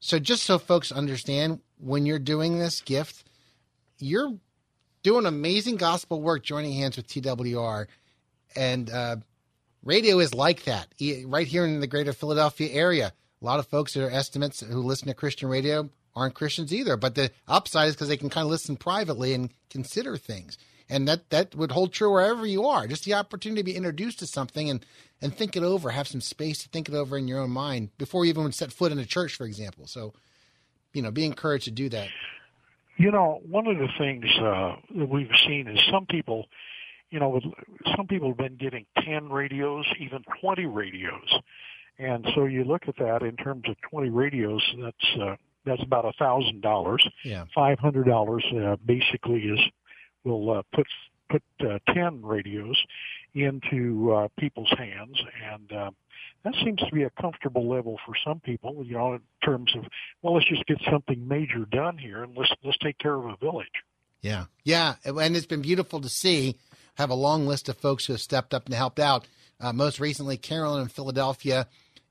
So, 0.00 0.18
just 0.18 0.44
so 0.44 0.58
folks 0.58 0.92
understand, 0.92 1.60
when 1.78 2.06
you're 2.06 2.18
doing 2.18 2.58
this 2.58 2.80
gift, 2.80 3.24
you're 4.04 4.34
doing 5.02 5.26
amazing 5.26 5.76
gospel 5.76 6.20
work 6.20 6.42
joining 6.42 6.72
hands 6.72 6.96
with 6.96 7.08
TWR. 7.08 7.86
And 8.54 8.90
uh, 8.90 9.16
radio 9.82 10.18
is 10.18 10.34
like 10.34 10.64
that. 10.64 10.88
Right 11.24 11.46
here 11.46 11.64
in 11.64 11.80
the 11.80 11.86
greater 11.86 12.12
Philadelphia 12.12 12.70
area, 12.72 13.12
a 13.40 13.44
lot 13.44 13.58
of 13.58 13.66
folks 13.66 13.94
that 13.94 14.04
are 14.04 14.10
estimates 14.10 14.60
who 14.60 14.82
listen 14.82 15.08
to 15.08 15.14
Christian 15.14 15.48
radio 15.48 15.88
aren't 16.14 16.34
Christians 16.34 16.72
either. 16.72 16.96
But 16.96 17.14
the 17.14 17.30
upside 17.48 17.88
is 17.88 17.94
because 17.94 18.08
they 18.08 18.16
can 18.16 18.30
kind 18.30 18.44
of 18.44 18.50
listen 18.50 18.76
privately 18.76 19.32
and 19.34 19.50
consider 19.70 20.16
things. 20.16 20.58
And 20.88 21.08
that, 21.08 21.30
that 21.30 21.54
would 21.54 21.72
hold 21.72 21.92
true 21.92 22.12
wherever 22.12 22.44
you 22.44 22.66
are. 22.66 22.86
Just 22.86 23.04
the 23.04 23.14
opportunity 23.14 23.62
to 23.62 23.64
be 23.64 23.76
introduced 23.76 24.18
to 24.18 24.26
something 24.26 24.68
and, 24.68 24.84
and 25.22 25.34
think 25.34 25.56
it 25.56 25.62
over, 25.62 25.90
have 25.90 26.08
some 26.08 26.20
space 26.20 26.62
to 26.62 26.68
think 26.68 26.90
it 26.90 26.94
over 26.94 27.16
in 27.16 27.26
your 27.26 27.40
own 27.40 27.50
mind 27.50 27.88
before 27.96 28.24
you 28.24 28.28
even 28.28 28.52
set 28.52 28.70
foot 28.70 28.92
in 28.92 28.98
a 28.98 29.06
church, 29.06 29.34
for 29.34 29.46
example. 29.46 29.86
So, 29.86 30.12
you 30.92 31.00
know, 31.00 31.10
be 31.10 31.24
encouraged 31.24 31.64
to 31.64 31.70
do 31.70 31.88
that. 31.88 32.08
You 32.96 33.10
know, 33.10 33.40
one 33.48 33.66
of 33.66 33.76
the 33.76 33.88
things 33.98 34.24
uh, 34.40 34.76
that 34.96 35.08
we've 35.08 35.28
seen 35.46 35.68
is 35.68 35.78
some 35.90 36.06
people, 36.06 36.46
you 37.10 37.18
know, 37.18 37.40
some 37.96 38.06
people 38.06 38.28
have 38.28 38.36
been 38.36 38.56
getting 38.56 38.86
10 39.04 39.28
radios, 39.28 39.84
even 40.00 40.22
20 40.40 40.66
radios. 40.66 41.40
And 41.98 42.26
so 42.34 42.44
you 42.44 42.64
look 42.64 42.82
at 42.88 42.96
that 42.98 43.22
in 43.22 43.36
terms 43.36 43.64
of 43.68 43.76
20 43.90 44.10
radios, 44.10 44.62
that's 44.80 45.20
uh, 45.20 45.36
that's 45.64 45.82
about 45.82 46.04
a 46.04 46.12
thousand 46.18 46.60
dollars. 46.60 47.06
Yeah. 47.24 47.44
Five 47.54 47.78
hundred 47.78 48.06
dollars 48.06 48.44
uh, 48.54 48.76
basically 48.84 49.40
is 49.40 49.60
will 50.24 50.58
uh, 50.58 50.62
put 50.74 50.86
put 51.34 51.68
uh, 51.68 51.78
10 51.92 52.22
radios 52.22 52.82
into 53.34 54.12
uh, 54.12 54.28
people's 54.38 54.72
hands, 54.76 55.20
and 55.52 55.72
uh, 55.72 55.90
that 56.44 56.54
seems 56.64 56.80
to 56.80 56.90
be 56.92 57.02
a 57.02 57.10
comfortable 57.10 57.68
level 57.68 57.98
for 58.06 58.14
some 58.24 58.40
people. 58.40 58.84
You 58.84 58.94
know, 58.94 59.14
in 59.14 59.20
terms 59.44 59.74
of 59.76 59.84
well, 60.22 60.34
let's 60.34 60.48
just 60.48 60.66
get 60.66 60.78
something 60.90 61.26
major 61.26 61.66
done 61.70 61.98
here, 61.98 62.22
and 62.22 62.36
let's 62.36 62.52
let's 62.62 62.78
take 62.78 62.98
care 62.98 63.14
of 63.14 63.24
a 63.24 63.36
village. 63.36 63.66
Yeah. 64.20 64.46
Yeah. 64.64 64.94
And 65.04 65.36
it's 65.36 65.46
been 65.46 65.62
beautiful 65.62 66.00
to 66.00 66.08
see. 66.08 66.56
Have 66.94 67.10
a 67.10 67.14
long 67.14 67.46
list 67.46 67.68
of 67.68 67.76
folks 67.76 68.06
who 68.06 68.14
have 68.14 68.22
stepped 68.22 68.54
up 68.54 68.66
and 68.66 68.74
helped 68.74 69.00
out. 69.00 69.26
Uh, 69.60 69.72
most 69.72 70.00
recently, 70.00 70.36
Carolyn 70.36 70.82
in 70.82 70.88
Philadelphia 70.88 71.66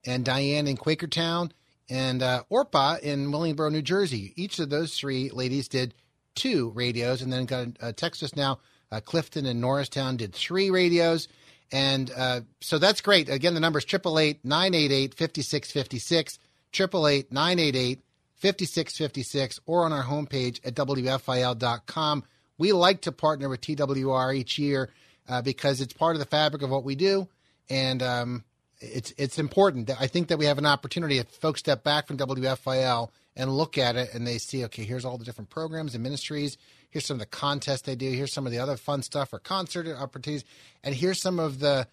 and 0.06 0.24
Diane 0.24 0.68
in 0.68 0.78
Quakertown 0.78 1.52
and 1.90 2.22
uh, 2.22 2.44
Orpa 2.52 3.00
in 3.00 3.32
Willingboro, 3.32 3.72
New 3.72 3.82
Jersey. 3.82 4.34
Each 4.36 4.60
of 4.60 4.70
those 4.70 4.96
three 4.96 5.30
ladies 5.30 5.68
did 5.68 5.96
two 6.36 6.72
radios 6.72 7.22
and 7.22 7.32
then 7.32 7.46
got 7.46 7.68
a, 7.80 7.88
a 7.88 7.94
text 7.94 8.20
just 8.20 8.36
now. 8.36 8.60
Uh, 8.94 9.00
Clifton 9.00 9.48
and 9.48 9.60
Norristown 9.60 10.18
did 10.18 10.34
three 10.34 10.70
radios. 10.70 11.28
And 11.72 12.12
uh, 12.16 12.42
so 12.62 12.78
that's 12.78 13.02
great. 13.02 13.28
Again, 13.28 13.56
the 13.56 13.60
number 13.60 13.80
is 13.80 13.86
888 13.86 14.46
988 14.46 15.16
5656, 15.16 16.40
888 16.72 17.32
988 17.32 18.02
5656, 18.36 19.60
or 19.66 19.86
on 19.86 19.92
our 19.94 20.04
homepage 20.04 20.60
at 20.64 20.76
WFIL.com. 20.76 22.24
We 22.60 22.72
like 22.72 23.02
to 23.02 23.12
partner 23.12 23.50
with 23.50 23.62
TWR 23.62 24.36
each 24.36 24.60
year 24.60 24.92
uh, 25.28 25.42
because 25.42 25.82
it's 25.82 25.94
part 25.94 26.16
of 26.16 26.20
the 26.20 26.26
fabric 26.26 26.62
of 26.62 26.70
what 26.70 26.84
we 26.84 26.94
do. 26.94 27.28
And 27.70 28.04
um, 28.04 28.44
it's 28.80 29.12
it's 29.18 29.40
important. 29.40 29.90
I 30.00 30.06
think 30.06 30.28
that 30.28 30.38
we 30.38 30.46
have 30.46 30.60
an 30.60 30.68
opportunity 30.68 31.18
if 31.18 31.28
folks 31.28 31.62
step 31.62 31.84
back 31.84 32.06
from 32.06 32.18
WFIL 32.18 33.10
and 33.36 33.58
look 33.58 33.80
at 33.80 33.96
it 33.96 34.14
and 34.14 34.28
they 34.28 34.38
see, 34.38 34.64
okay, 34.66 34.84
here's 34.84 35.06
all 35.06 35.18
the 35.18 35.26
different 35.26 35.50
programs 35.50 35.96
and 35.96 36.04
ministries. 36.04 36.58
Here's 36.94 37.08
some 37.08 37.16
of 37.16 37.22
the 37.22 37.26
contests 37.26 37.82
they 37.82 37.96
do. 37.96 38.12
Here's 38.12 38.32
some 38.32 38.46
of 38.46 38.52
the 38.52 38.60
other 38.60 38.78
fun 38.78 39.02
stuff 39.02 39.34
or 39.34 39.40
concert 39.40 39.88
opportunities, 39.88 40.46
and 40.84 40.94
here's 40.94 41.20
some 41.20 41.40
of 41.40 41.58
the 41.58 41.88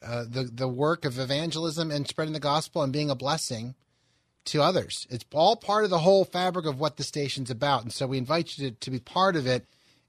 uh, 0.00 0.24
the 0.28 0.44
the 0.44 0.68
work 0.68 1.04
of 1.04 1.18
evangelism 1.18 1.90
and 1.90 2.06
spreading 2.06 2.34
the 2.34 2.38
gospel 2.38 2.80
and 2.80 2.92
being 2.92 3.10
a 3.10 3.16
blessing 3.16 3.74
to 4.44 4.62
others. 4.62 5.08
It's 5.10 5.24
all 5.34 5.56
part 5.56 5.82
of 5.82 5.90
the 5.90 5.98
whole 5.98 6.24
fabric 6.24 6.66
of 6.66 6.78
what 6.78 6.98
the 6.98 7.02
station's 7.02 7.50
about, 7.50 7.82
and 7.82 7.92
so 7.92 8.06
we 8.06 8.16
invite 8.16 8.56
you 8.56 8.70
to, 8.70 8.76
to 8.76 8.90
be 8.92 9.00
part 9.00 9.34
of 9.34 9.48
it 9.48 9.66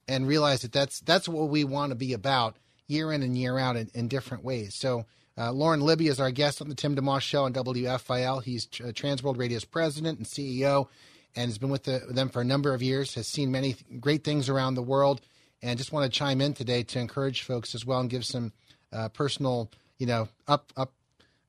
and 0.08 0.28
realize 0.28 0.62
that 0.62 0.72
that's 0.72 1.00
that's 1.00 1.28
what 1.28 1.50
we 1.50 1.64
want 1.64 1.90
to 1.90 1.96
be 1.96 2.14
about 2.14 2.56
year 2.86 3.12
in 3.12 3.24
and 3.24 3.36
year 3.36 3.58
out 3.58 3.75
in, 3.75 3.90
in 3.96 4.08
different 4.08 4.44
ways. 4.44 4.75
So. 4.75 5.06
Uh, 5.38 5.52
Lauren 5.52 5.82
Libby 5.82 6.08
is 6.08 6.22
our 6.22 6.32
guest 6.32 6.62
on 6.62 6.70
the 6.70 6.75
Tim 6.75 6.96
DeMoss 6.96 7.20
Show 7.20 7.44
on 7.44 7.52
WFIL. 7.52 8.42
He's 8.42 8.70
uh, 8.80 8.94
Transworld 8.94 9.38
Radio's 9.38 9.66
president 9.66 10.18
and 10.18 10.25
CEO 10.25 10.88
and 11.36 11.50
has 11.50 11.58
been 11.58 11.70
with 11.70 11.84
the, 11.84 12.01
them 12.10 12.30
for 12.30 12.42
a 12.42 12.46
number 12.46 12.74
of 12.74 12.82
years, 12.82 13.15
has 13.15 13.27
seen 13.27 13.51
many 13.51 13.74
th- 13.74 14.00
great 14.00 14.24
things 14.24 14.50
around 14.50 14.75
the 14.75 14.82
world, 14.82 15.22
and 15.62 15.77
just 15.77 15.92
want 15.92 16.12
to 16.12 16.20
chime 16.20 16.42
in 16.42 16.54
today 16.54 16.84
to 16.84 17.00
encourage 17.00 17.44
folks 17.44 17.75
as 17.75 17.86
well 17.86 18.00
and 18.00 18.10
give 18.10 18.25
some 18.25 18.54
uh, 18.94 19.10
personal, 19.10 19.70
you 19.98 20.06
know, 20.06 20.27
up 20.48 20.72
up 20.77 20.94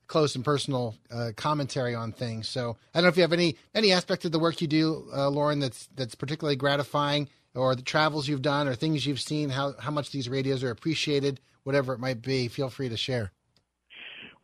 close 0.06 0.36
and 0.36 0.44
personal 0.44 0.94
uh, 1.10 1.30
commentary 1.36 1.94
on 1.94 2.12
things. 2.12 2.48
So 2.48 2.76
I 2.94 2.98
don't 2.98 3.04
know 3.04 3.08
if 3.08 3.16
you 3.16 3.22
have 3.22 3.32
any 3.32 3.56
any 3.74 3.92
aspect 3.92 4.24
of 4.24 4.32
the 4.32 4.38
work 4.38 4.60
you 4.60 4.66
do, 4.66 5.08
uh, 5.14 5.28
Lauren, 5.28 5.60
that's 5.60 5.88
that's 5.94 6.14
particularly 6.14 6.56
gratifying, 6.56 7.28
or 7.54 7.74
the 7.74 7.82
travels 7.82 8.28
you've 8.28 8.42
done, 8.42 8.68
or 8.68 8.74
things 8.74 9.06
you've 9.06 9.20
seen, 9.20 9.50
how 9.50 9.74
how 9.78 9.90
much 9.90 10.10
these 10.10 10.28
radios 10.28 10.62
are 10.62 10.70
appreciated, 10.70 11.40
whatever 11.64 11.92
it 11.92 12.00
might 12.00 12.22
be. 12.22 12.48
Feel 12.48 12.70
free 12.70 12.88
to 12.88 12.96
share. 12.96 13.32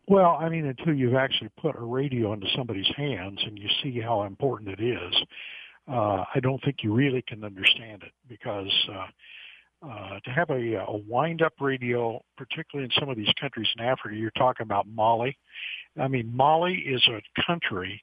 Well, 0.09 0.37
I 0.41 0.49
mean, 0.49 0.67
until 0.67 0.95
you've 0.95 1.15
actually 1.15 1.51
put 1.61 1.77
a 1.77 1.85
radio 1.85 2.33
into 2.33 2.47
somebody's 2.57 2.91
hands 2.97 3.41
and 3.45 3.59
you 3.59 3.69
see 3.83 4.01
how 4.01 4.25
important 4.25 4.71
it 4.71 4.83
is, 4.83 5.15
uh, 5.89 6.25
I 6.35 6.41
don't 6.41 6.63
think 6.65 6.79
you 6.83 6.93
really 6.93 7.23
can 7.27 7.45
understand 7.45 8.03
it 8.03 8.13
because 8.29 8.73
uh, 8.93 9.07
uh, 9.89 10.21
to 10.25 10.31
have 10.31 10.51
a, 10.51 10.75
a 10.87 10.97
wind-up 11.09 11.55
radio, 11.61 12.21
particularly 12.37 12.85
in 12.93 13.01
some 13.01 13.09
of 13.09 13.17
these 13.17 13.33
countries 13.41 13.69
in 13.77 13.85
Africa, 13.85 14.15
you're 14.15 14.31
talking 14.33 14.65
about 14.65 14.87
Mali. 14.89 15.37
I 16.01 16.09
mean, 16.09 16.35
Mali 16.35 16.75
is 16.75 17.03
a 17.09 17.21
country 17.45 18.03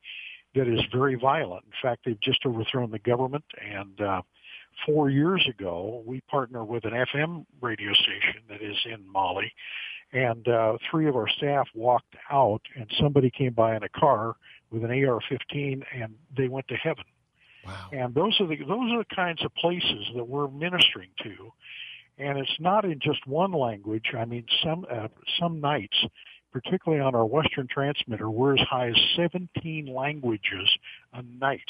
that 0.55 0.67
is 0.67 0.81
very 0.91 1.15
violent. 1.15 1.63
In 1.65 1.71
fact, 1.81 2.01
they've 2.05 2.19
just 2.21 2.45
overthrown 2.45 2.91
the 2.91 2.99
government 2.99 3.45
and 3.61 4.01
uh, 4.01 4.21
four 4.85 5.09
years 5.09 5.45
ago, 5.49 6.03
we 6.05 6.21
partner 6.21 6.63
with 6.63 6.85
an 6.85 6.91
FM 6.91 7.45
radio 7.61 7.93
station 7.93 8.41
that 8.49 8.61
is 8.61 8.77
in 8.85 9.05
Mali, 9.11 9.51
and 10.11 10.47
uh, 10.47 10.77
three 10.89 11.07
of 11.07 11.15
our 11.15 11.27
staff 11.27 11.67
walked 11.73 12.15
out, 12.31 12.61
and 12.75 12.89
somebody 12.99 13.29
came 13.29 13.53
by 13.53 13.75
in 13.75 13.83
a 13.83 13.89
car 13.89 14.35
with 14.71 14.83
an 14.83 14.91
AR-15, 14.91 15.83
and 15.93 16.15
they 16.35 16.47
went 16.47 16.67
to 16.67 16.75
heaven. 16.75 17.05
Wow. 17.65 17.89
And 17.91 18.15
those 18.15 18.39
are 18.39 18.47
the 18.47 18.57
those 18.57 18.91
are 18.91 18.99
the 18.99 19.15
kinds 19.15 19.43
of 19.43 19.53
places 19.55 20.07
that 20.15 20.23
we're 20.23 20.47
ministering 20.47 21.09
to, 21.23 21.51
and 22.17 22.37
it's 22.37 22.59
not 22.59 22.85
in 22.85 22.99
just 22.99 23.27
one 23.27 23.51
language. 23.51 24.13
I 24.17 24.25
mean, 24.25 24.45
some 24.63 24.85
uh, 24.89 25.09
some 25.39 25.59
nights, 25.59 25.97
particularly 26.51 27.03
on 27.03 27.15
our 27.15 27.25
Western 27.25 27.67
transmitter, 27.67 28.29
we're 28.29 28.55
as 28.55 28.67
high 28.69 28.89
as 28.89 28.95
17 29.15 29.87
languages 29.87 30.69
a 31.13 31.21
night, 31.21 31.67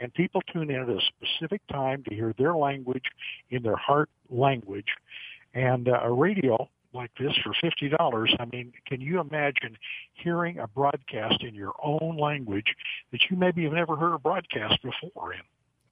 and 0.00 0.12
people 0.14 0.40
tune 0.52 0.70
in 0.70 0.82
at 0.82 0.88
a 0.88 1.00
specific 1.00 1.60
time 1.68 2.02
to 2.08 2.14
hear 2.14 2.34
their 2.38 2.54
language 2.54 3.04
in 3.50 3.62
their 3.62 3.76
heart 3.76 4.10
language, 4.30 4.88
and 5.54 5.88
uh, 5.88 6.00
a 6.02 6.12
radio 6.12 6.68
like 6.92 7.10
this 7.18 7.32
for 7.42 7.52
fifty 7.60 7.88
dollars. 7.88 8.34
I 8.38 8.44
mean, 8.46 8.72
can 8.86 9.00
you 9.00 9.20
imagine 9.20 9.76
hearing 10.12 10.58
a 10.58 10.68
broadcast 10.68 11.42
in 11.42 11.54
your 11.54 11.72
own 11.82 12.16
language 12.16 12.74
that 13.10 13.20
you 13.28 13.36
maybe 13.36 13.64
have 13.64 13.72
never 13.72 13.96
heard 13.96 14.14
a 14.14 14.18
broadcast 14.18 14.80
before 14.82 15.32
in? 15.32 15.40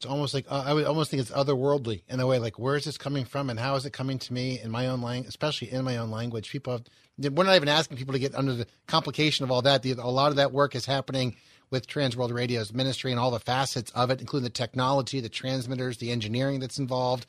It's 0.03 0.11
almost 0.11 0.35
like 0.35 0.47
uh, 0.51 0.65
I 0.67 0.73
would 0.73 0.85
almost 0.85 1.13
think 1.13 1.21
it's 1.21 1.31
otherworldly 1.31 2.03
in 2.09 2.19
a 2.19 2.27
way. 2.27 2.41
Like, 2.41 2.59
where 2.59 2.75
is 2.75 2.87
this 2.87 2.99
coming 2.99 3.25
from, 3.25 3.49
and 3.51 3.61
how 3.61 3.77
is 3.77 3.87
it 3.87 3.93
coming 3.93 4.19
to 4.19 4.33
me 4.33 4.59
in 4.61 4.69
my 4.69 4.89
own 4.89 5.01
language, 5.01 5.29
especially 5.29 5.71
in 5.71 5.85
my 5.85 5.97
own 5.97 6.11
language? 6.11 6.51
People, 6.51 6.73
have, 6.73 7.33
we're 7.33 7.45
not 7.45 7.55
even 7.55 7.69
asking 7.69 7.99
people 7.99 8.13
to 8.13 8.19
get 8.19 8.35
under 8.35 8.53
the 8.53 8.67
complication 8.89 9.45
of 9.45 9.53
all 9.53 9.63
that. 9.63 9.85
The, 9.85 9.93
a 9.93 10.11
lot 10.11 10.31
of 10.31 10.37
that 10.37 10.51
work 10.51 10.75
is 10.75 10.87
happening 10.87 11.37
with 11.71 11.87
Transworld 11.87 12.33
Radio's 12.33 12.73
ministry 12.73 13.13
and 13.13 13.21
all 13.21 13.31
the 13.31 13.39
facets 13.39 13.93
of 13.93 14.11
it, 14.11 14.21
including 14.21 14.43
the 14.43 14.51
technology, 14.51 15.21
the 15.21 15.29
transmitters, 15.29 15.99
the 15.99 16.11
engineering 16.11 16.59
that's 16.59 16.81
involved. 16.81 17.25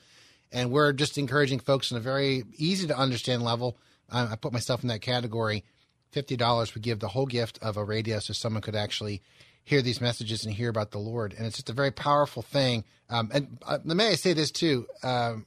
And 0.51 0.71
we're 0.71 0.93
just 0.93 1.19
encouraging 1.19 1.59
folks 1.59 1.91
in 1.91 1.97
a 1.97 1.99
very 1.99 2.43
easy 2.57 2.87
to 2.87 2.97
understand 2.97 3.43
level. 3.43 3.77
I, 4.09 4.31
I 4.31 4.35
put 4.35 4.51
myself 4.51 4.81
in 4.81 4.89
that 4.89 5.01
category. 5.01 5.63
Fifty 6.09 6.35
dollars 6.35 6.73
would 6.73 6.81
give 6.81 6.97
the 6.97 7.09
whole 7.09 7.27
gift 7.27 7.59
of 7.61 7.77
a 7.77 7.83
radio, 7.83 8.17
so 8.17 8.33
someone 8.33 8.63
could 8.63 8.75
actually 8.75 9.21
hear 9.63 9.81
these 9.81 10.01
messages 10.01 10.45
and 10.45 10.53
hear 10.53 10.69
about 10.69 10.91
the 10.91 10.99
Lord. 10.99 11.33
And 11.33 11.45
it's 11.45 11.57
just 11.57 11.69
a 11.69 11.73
very 11.73 11.91
powerful 11.91 12.41
thing. 12.41 12.83
Um, 13.09 13.29
and 13.33 13.57
uh, 13.65 13.79
may 13.83 14.09
I 14.09 14.15
say 14.15 14.33
this 14.33 14.51
too? 14.51 14.87
Um, 15.03 15.45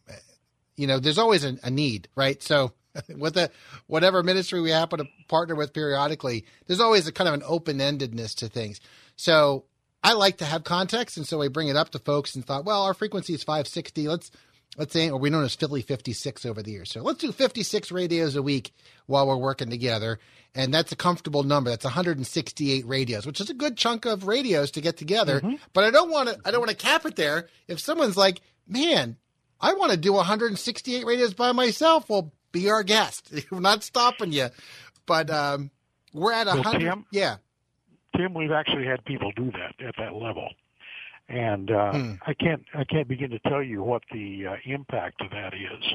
you 0.76 0.86
know, 0.86 0.98
there's 0.98 1.18
always 1.18 1.44
a, 1.44 1.56
a 1.62 1.70
need, 1.70 2.08
right? 2.14 2.42
So 2.42 2.72
with 3.16 3.34
the 3.34 3.50
whatever 3.86 4.22
ministry 4.22 4.60
we 4.60 4.70
happen 4.70 4.98
to 4.98 5.06
partner 5.28 5.54
with 5.54 5.72
periodically, 5.72 6.44
there's 6.66 6.80
always 6.80 7.06
a 7.06 7.12
kind 7.12 7.28
of 7.28 7.34
an 7.34 7.42
open 7.46 7.78
endedness 7.78 8.34
to 8.36 8.48
things. 8.48 8.80
So 9.16 9.64
I 10.02 10.12
like 10.12 10.38
to 10.38 10.44
have 10.44 10.64
context, 10.64 11.16
and 11.16 11.26
so 11.26 11.42
I 11.42 11.48
bring 11.48 11.68
it 11.68 11.76
up 11.76 11.90
to 11.90 11.98
folks 11.98 12.34
and 12.34 12.44
thought, 12.44 12.64
well, 12.64 12.82
our 12.82 12.94
frequency 12.94 13.34
is 13.34 13.42
560. 13.42 14.08
Let's 14.08 14.30
let's 14.76 14.92
say, 14.92 15.10
or 15.10 15.18
we 15.18 15.30
known 15.30 15.44
as 15.44 15.54
Philly 15.54 15.82
56 15.82 16.44
over 16.46 16.62
the 16.62 16.72
years. 16.72 16.90
So 16.90 17.02
let's 17.02 17.18
do 17.18 17.32
56 17.32 17.90
radios 17.92 18.36
a 18.36 18.42
week 18.42 18.72
while 19.06 19.26
we're 19.26 19.36
working 19.36 19.70
together. 19.70 20.18
And 20.54 20.72
that's 20.72 20.92
a 20.92 20.96
comfortable 20.96 21.42
number. 21.42 21.70
That's 21.70 21.84
168 21.84 22.86
radios, 22.86 23.26
which 23.26 23.40
is 23.40 23.50
a 23.50 23.54
good 23.54 23.76
chunk 23.76 24.04
of 24.06 24.26
radios 24.26 24.70
to 24.72 24.80
get 24.80 24.96
together. 24.96 25.40
Mm-hmm. 25.40 25.56
But 25.72 25.84
I 25.84 25.90
don't 25.90 26.10
want 26.10 26.28
to, 26.28 26.38
I 26.44 26.50
don't 26.50 26.60
want 26.60 26.70
to 26.70 26.76
cap 26.76 27.04
it 27.04 27.16
there. 27.16 27.48
If 27.68 27.80
someone's 27.80 28.16
like, 28.16 28.40
man, 28.66 29.16
I 29.60 29.74
want 29.74 29.92
to 29.92 29.98
do 29.98 30.12
168 30.12 31.04
radios 31.04 31.34
by 31.34 31.52
myself, 31.52 32.08
well, 32.08 32.32
be 32.52 32.70
our 32.70 32.82
guest. 32.82 33.32
we're 33.50 33.60
not 33.60 33.82
stopping 33.82 34.32
you. 34.32 34.48
But, 35.06 35.30
um, 35.30 35.70
we're 36.12 36.32
at 36.32 36.46
a 36.46 36.62
hundred. 36.62 36.88
Tim, 36.88 37.04
yeah. 37.12 37.36
Tim, 38.16 38.32
we've 38.32 38.50
actually 38.50 38.86
had 38.86 39.04
people 39.04 39.30
do 39.36 39.50
that 39.52 39.74
at 39.86 39.94
that 39.98 40.14
level 40.14 40.48
and 41.28 41.70
uh, 41.70 41.92
hmm. 41.92 42.12
I 42.26 42.34
can't 42.34 42.64
I 42.74 42.84
can't 42.84 43.08
begin 43.08 43.30
to 43.30 43.38
tell 43.40 43.62
you 43.62 43.82
what 43.82 44.02
the 44.12 44.46
uh, 44.46 44.56
impact 44.64 45.20
of 45.20 45.30
that 45.30 45.54
is. 45.54 45.94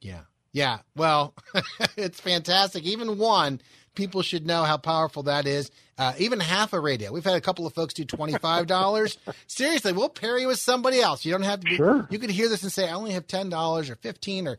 Yeah, 0.00 0.20
yeah. 0.52 0.78
Well, 0.94 1.34
it's 1.96 2.20
fantastic. 2.20 2.84
Even 2.84 3.18
one, 3.18 3.60
people 3.94 4.22
should 4.22 4.46
know 4.46 4.64
how 4.64 4.76
powerful 4.76 5.24
that 5.24 5.46
is. 5.46 5.70
Uh, 5.96 6.12
even 6.18 6.40
half 6.40 6.72
a 6.72 6.80
radio. 6.80 7.12
We've 7.12 7.24
had 7.24 7.36
a 7.36 7.40
couple 7.40 7.66
of 7.66 7.74
folks 7.74 7.94
do 7.94 8.04
twenty 8.04 8.34
five 8.38 8.66
dollars. 8.66 9.18
Seriously, 9.46 9.92
we'll 9.92 10.08
pair 10.08 10.38
you 10.38 10.48
with 10.48 10.58
somebody 10.58 11.00
else. 11.00 11.24
You 11.24 11.32
don't 11.32 11.42
have 11.42 11.60
to 11.60 11.66
be. 11.66 11.76
Sure. 11.76 12.06
You 12.10 12.18
could 12.18 12.30
hear 12.30 12.48
this 12.48 12.62
and 12.62 12.72
say, 12.72 12.88
"I 12.88 12.92
only 12.92 13.12
have 13.12 13.26
ten 13.26 13.48
dollars 13.48 13.90
or 13.90 13.96
fifteen 13.96 14.48
or." 14.48 14.58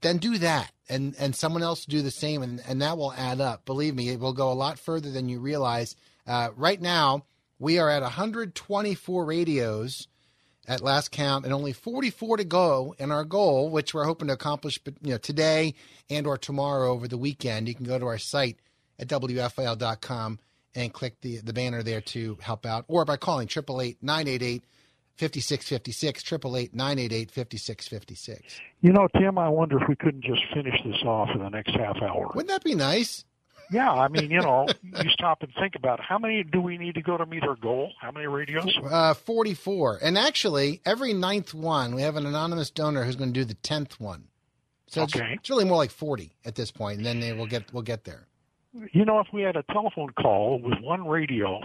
Then 0.00 0.18
do 0.18 0.38
that, 0.38 0.72
and 0.88 1.14
and 1.20 1.36
someone 1.36 1.62
else 1.62 1.84
do 1.84 2.02
the 2.02 2.10
same, 2.10 2.42
and 2.42 2.60
and 2.66 2.82
that 2.82 2.98
will 2.98 3.12
add 3.12 3.40
up. 3.40 3.64
Believe 3.64 3.94
me, 3.94 4.08
it 4.08 4.18
will 4.18 4.32
go 4.32 4.50
a 4.50 4.54
lot 4.54 4.76
further 4.76 5.08
than 5.12 5.28
you 5.28 5.38
realize. 5.38 5.94
Uh, 6.26 6.48
right 6.56 6.80
now, 6.80 7.22
we 7.58 7.78
are 7.78 7.90
at 7.90 8.02
124 8.02 9.24
radios 9.24 10.08
at 10.66 10.82
last 10.82 11.10
count 11.10 11.44
and 11.44 11.54
only 11.54 11.72
44 11.72 12.38
to 12.38 12.44
go 12.44 12.94
in 12.98 13.10
our 13.10 13.24
goal 13.24 13.70
which 13.70 13.94
we're 13.94 14.04
hoping 14.04 14.28
to 14.28 14.34
accomplish 14.34 14.78
you 15.02 15.12
know 15.12 15.18
today 15.18 15.74
and 16.10 16.26
or 16.26 16.36
tomorrow 16.36 16.92
over 16.92 17.08
the 17.08 17.18
weekend 17.18 17.68
you 17.68 17.74
can 17.74 17.86
go 17.86 17.98
to 17.98 18.06
our 18.06 18.18
site 18.18 18.58
at 18.98 19.08
WFIL.com 19.08 20.38
and 20.74 20.92
click 20.92 21.20
the, 21.20 21.38
the 21.38 21.52
banner 21.52 21.82
there 21.82 22.00
to 22.00 22.38
help 22.40 22.66
out, 22.66 22.84
or 22.88 23.04
by 23.04 23.16
calling 23.16 23.46
888 23.46 23.98
988 24.02 24.64
5656, 25.16 26.32
888 26.32 26.74
988 26.74 27.30
5656. 27.30 28.60
You 28.80 28.92
know, 28.92 29.08
Tim, 29.18 29.38
I 29.38 29.48
wonder 29.48 29.82
if 29.82 29.88
we 29.88 29.96
couldn't 29.96 30.22
just 30.22 30.42
finish 30.54 30.76
this 30.84 31.02
off 31.04 31.30
in 31.34 31.40
the 31.40 31.48
next 31.48 31.74
half 31.74 31.96
hour. 32.00 32.30
Wouldn't 32.34 32.48
that 32.48 32.62
be 32.62 32.74
nice? 32.74 33.24
Yeah, 33.70 33.90
I 33.90 34.08
mean, 34.08 34.30
you 34.30 34.40
know, 34.40 34.66
you 34.82 35.10
stop 35.10 35.42
and 35.42 35.52
think 35.58 35.74
about 35.74 35.98
it. 35.98 36.04
how 36.08 36.18
many 36.18 36.42
do 36.42 36.60
we 36.60 36.78
need 36.78 36.94
to 36.94 37.02
go 37.02 37.16
to 37.16 37.26
meet 37.26 37.42
our 37.42 37.56
goal? 37.56 37.92
How 38.00 38.10
many 38.10 38.26
radios? 38.26 38.76
Uh, 38.82 39.14
44. 39.14 39.98
And 40.02 40.16
actually, 40.16 40.80
every 40.86 41.12
ninth 41.12 41.52
one, 41.52 41.94
we 41.94 42.02
have 42.02 42.16
an 42.16 42.26
anonymous 42.26 42.70
donor 42.70 43.04
who's 43.04 43.16
going 43.16 43.32
to 43.32 43.38
do 43.38 43.44
the 43.44 43.54
10th 43.56 44.00
one. 44.00 44.24
So 44.86 45.02
it's, 45.02 45.12
it's 45.14 45.50
really 45.50 45.66
more 45.66 45.76
like 45.76 45.90
40 45.90 46.32
at 46.46 46.54
this 46.54 46.70
point, 46.70 46.98
and 46.98 47.06
then 47.06 47.20
they 47.20 47.34
will 47.34 47.46
get 47.46 47.72
we'll 47.74 47.82
get 47.82 48.04
there. 48.04 48.26
You 48.92 49.04
know, 49.04 49.20
if 49.20 49.26
we 49.32 49.42
had 49.42 49.56
a 49.56 49.62
telephone 49.64 50.10
call 50.10 50.60
with 50.62 50.78
one 50.80 51.06
radio, 51.06 51.60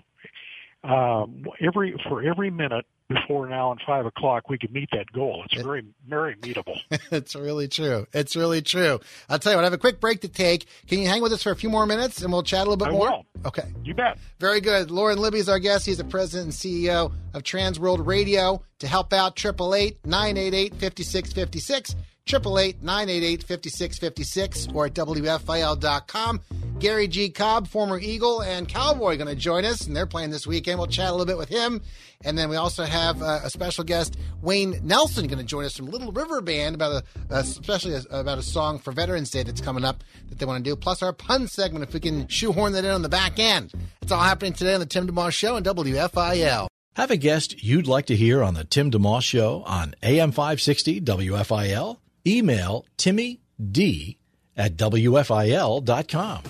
um, 0.84 1.46
every 1.62 1.96
for 2.10 2.22
every 2.22 2.50
minute 2.50 2.86
before 3.10 3.48
now 3.48 3.72
and 3.72 3.80
five 3.86 4.06
o'clock, 4.06 4.50
we 4.50 4.58
could 4.58 4.72
meet 4.72 4.90
that 4.92 5.12
goal. 5.12 5.44
It's 5.46 5.62
very, 5.62 5.84
very 6.08 6.36
meetable. 6.36 6.78
it's 7.12 7.36
really 7.36 7.68
true. 7.68 8.08
It's 8.14 8.36
really 8.36 8.62
true. 8.62 9.00
I'll 9.30 9.40
tell 9.40 9.54
you 9.54 9.58
what, 9.58 9.64
I 9.64 9.66
have 9.66 9.74
a 9.74 9.78
quick 9.78 10.00
break 10.00 10.22
to 10.22 10.28
take. 10.28 10.66
Can 10.88 11.00
you 11.00 11.08
hang 11.08 11.22
with 11.22 11.34
us 11.34 11.44
for 11.44 11.52
a 11.52 11.56
few 11.56 11.70
more 11.70 11.86
minutes 11.86 12.22
and 12.22 12.32
we'll 12.32 12.44
chat 12.44 12.62
a 12.62 12.70
little 12.70 12.78
bit 12.78 12.90
I 12.90 12.92
more? 12.92 13.10
will. 13.10 13.26
Okay. 13.46 13.64
You 13.84 13.94
bet. 13.94 14.18
Very 14.40 14.62
good. 14.62 14.92
Lauren 14.92 15.18
Libby 15.18 15.40
is 15.40 15.50
our 15.50 15.60
guest. 15.60 15.86
He's 15.86 15.98
the 15.98 16.04
president 16.04 16.46
and 16.46 16.54
CEO 16.54 17.12
of 17.34 17.44
Trans 17.44 17.80
World 17.80 18.06
Radio. 18.06 18.64
To 18.80 18.88
help 18.88 19.14
out, 19.14 19.40
888 19.40 20.06
988 20.06 20.72
5656, 20.76 21.96
888 22.26 22.82
988 22.82 23.44
5656, 23.44 24.68
or 24.74 24.86
at 24.86 24.94
WFIL.com. 24.94 26.42
Gary 26.80 27.08
G. 27.08 27.30
Cobb, 27.30 27.68
former 27.68 28.00
Eagle 28.00 28.42
and 28.42 28.68
Cowboy, 28.68 29.16
going 29.18 29.28
to 29.28 29.36
join 29.36 29.64
us, 29.64 29.86
and 29.88 29.96
they're 29.96 30.06
playing 30.06 30.32
this 30.32 30.48
weekend. 30.48 30.80
We'll 30.80 30.88
chat 30.88 31.10
a 31.10 31.12
little 31.12 31.26
bit 31.26 31.38
with 31.38 31.50
him. 31.50 31.82
And 32.26 32.38
then 32.38 32.50
we 32.50 32.56
also 32.56 32.84
have 32.84 33.22
uh, 33.22 33.42
a 33.44 33.50
special 33.50 33.84
guest, 33.84 34.18
Wayne 34.42 34.80
Nelson, 34.84 35.28
going 35.28 35.38
to 35.40 35.46
join 35.46 35.66
us 35.66 35.76
from 35.76 35.88
Little 35.88 36.12
River 36.12 36.42
Band 36.42 36.76
about 36.76 37.04
a, 37.30 37.36
especially 37.36 37.94
a, 37.94 38.02
about 38.20 38.38
a 38.38 38.42
song 38.42 38.80
for 38.80 38.92
Veterans 38.92 39.30
Day 39.30 39.44
that's 39.44 39.62
coming 39.62 39.84
up 39.86 40.04
that 40.30 40.40
they 40.40 40.46
want 40.46 40.64
to 40.64 40.70
do. 40.70 40.76
Plus 40.76 41.04
our 41.04 41.14
pun 41.14 41.48
segment, 41.48 41.84
if 41.84 41.94
we 41.94 42.00
can 42.00 42.28
shoehorn 42.28 42.74
that 42.74 42.86
in 42.86 42.92
on 42.92 43.02
the 43.02 43.10
back 43.10 43.38
end. 43.40 43.72
It's 44.02 44.12
all 44.12 44.24
happening 44.24 44.54
today 44.54 44.74
on 44.74 44.80
the 44.80 44.86
Tim 44.86 45.08
DeMoss 45.08 45.34
Show 45.34 45.56
and 45.56 45.66
WFIL. 45.66 46.68
Have 46.96 47.12
a 47.12 47.18
guest 47.18 47.64
you'd 47.64 47.88
like 47.88 48.06
to 48.08 48.16
hear 48.16 48.44
on 48.44 48.54
the 48.54 48.64
Tim 48.64 48.92
DeMoss 48.92 49.24
Show 49.24 49.64
on 49.66 49.96
AM 50.04 50.32
560 50.32 51.02
WFIL? 51.02 51.98
Email 52.26 52.86
Timmy 52.98 53.42
D 53.72 54.18
at 54.56 54.78
WFIL.com. 54.78 56.42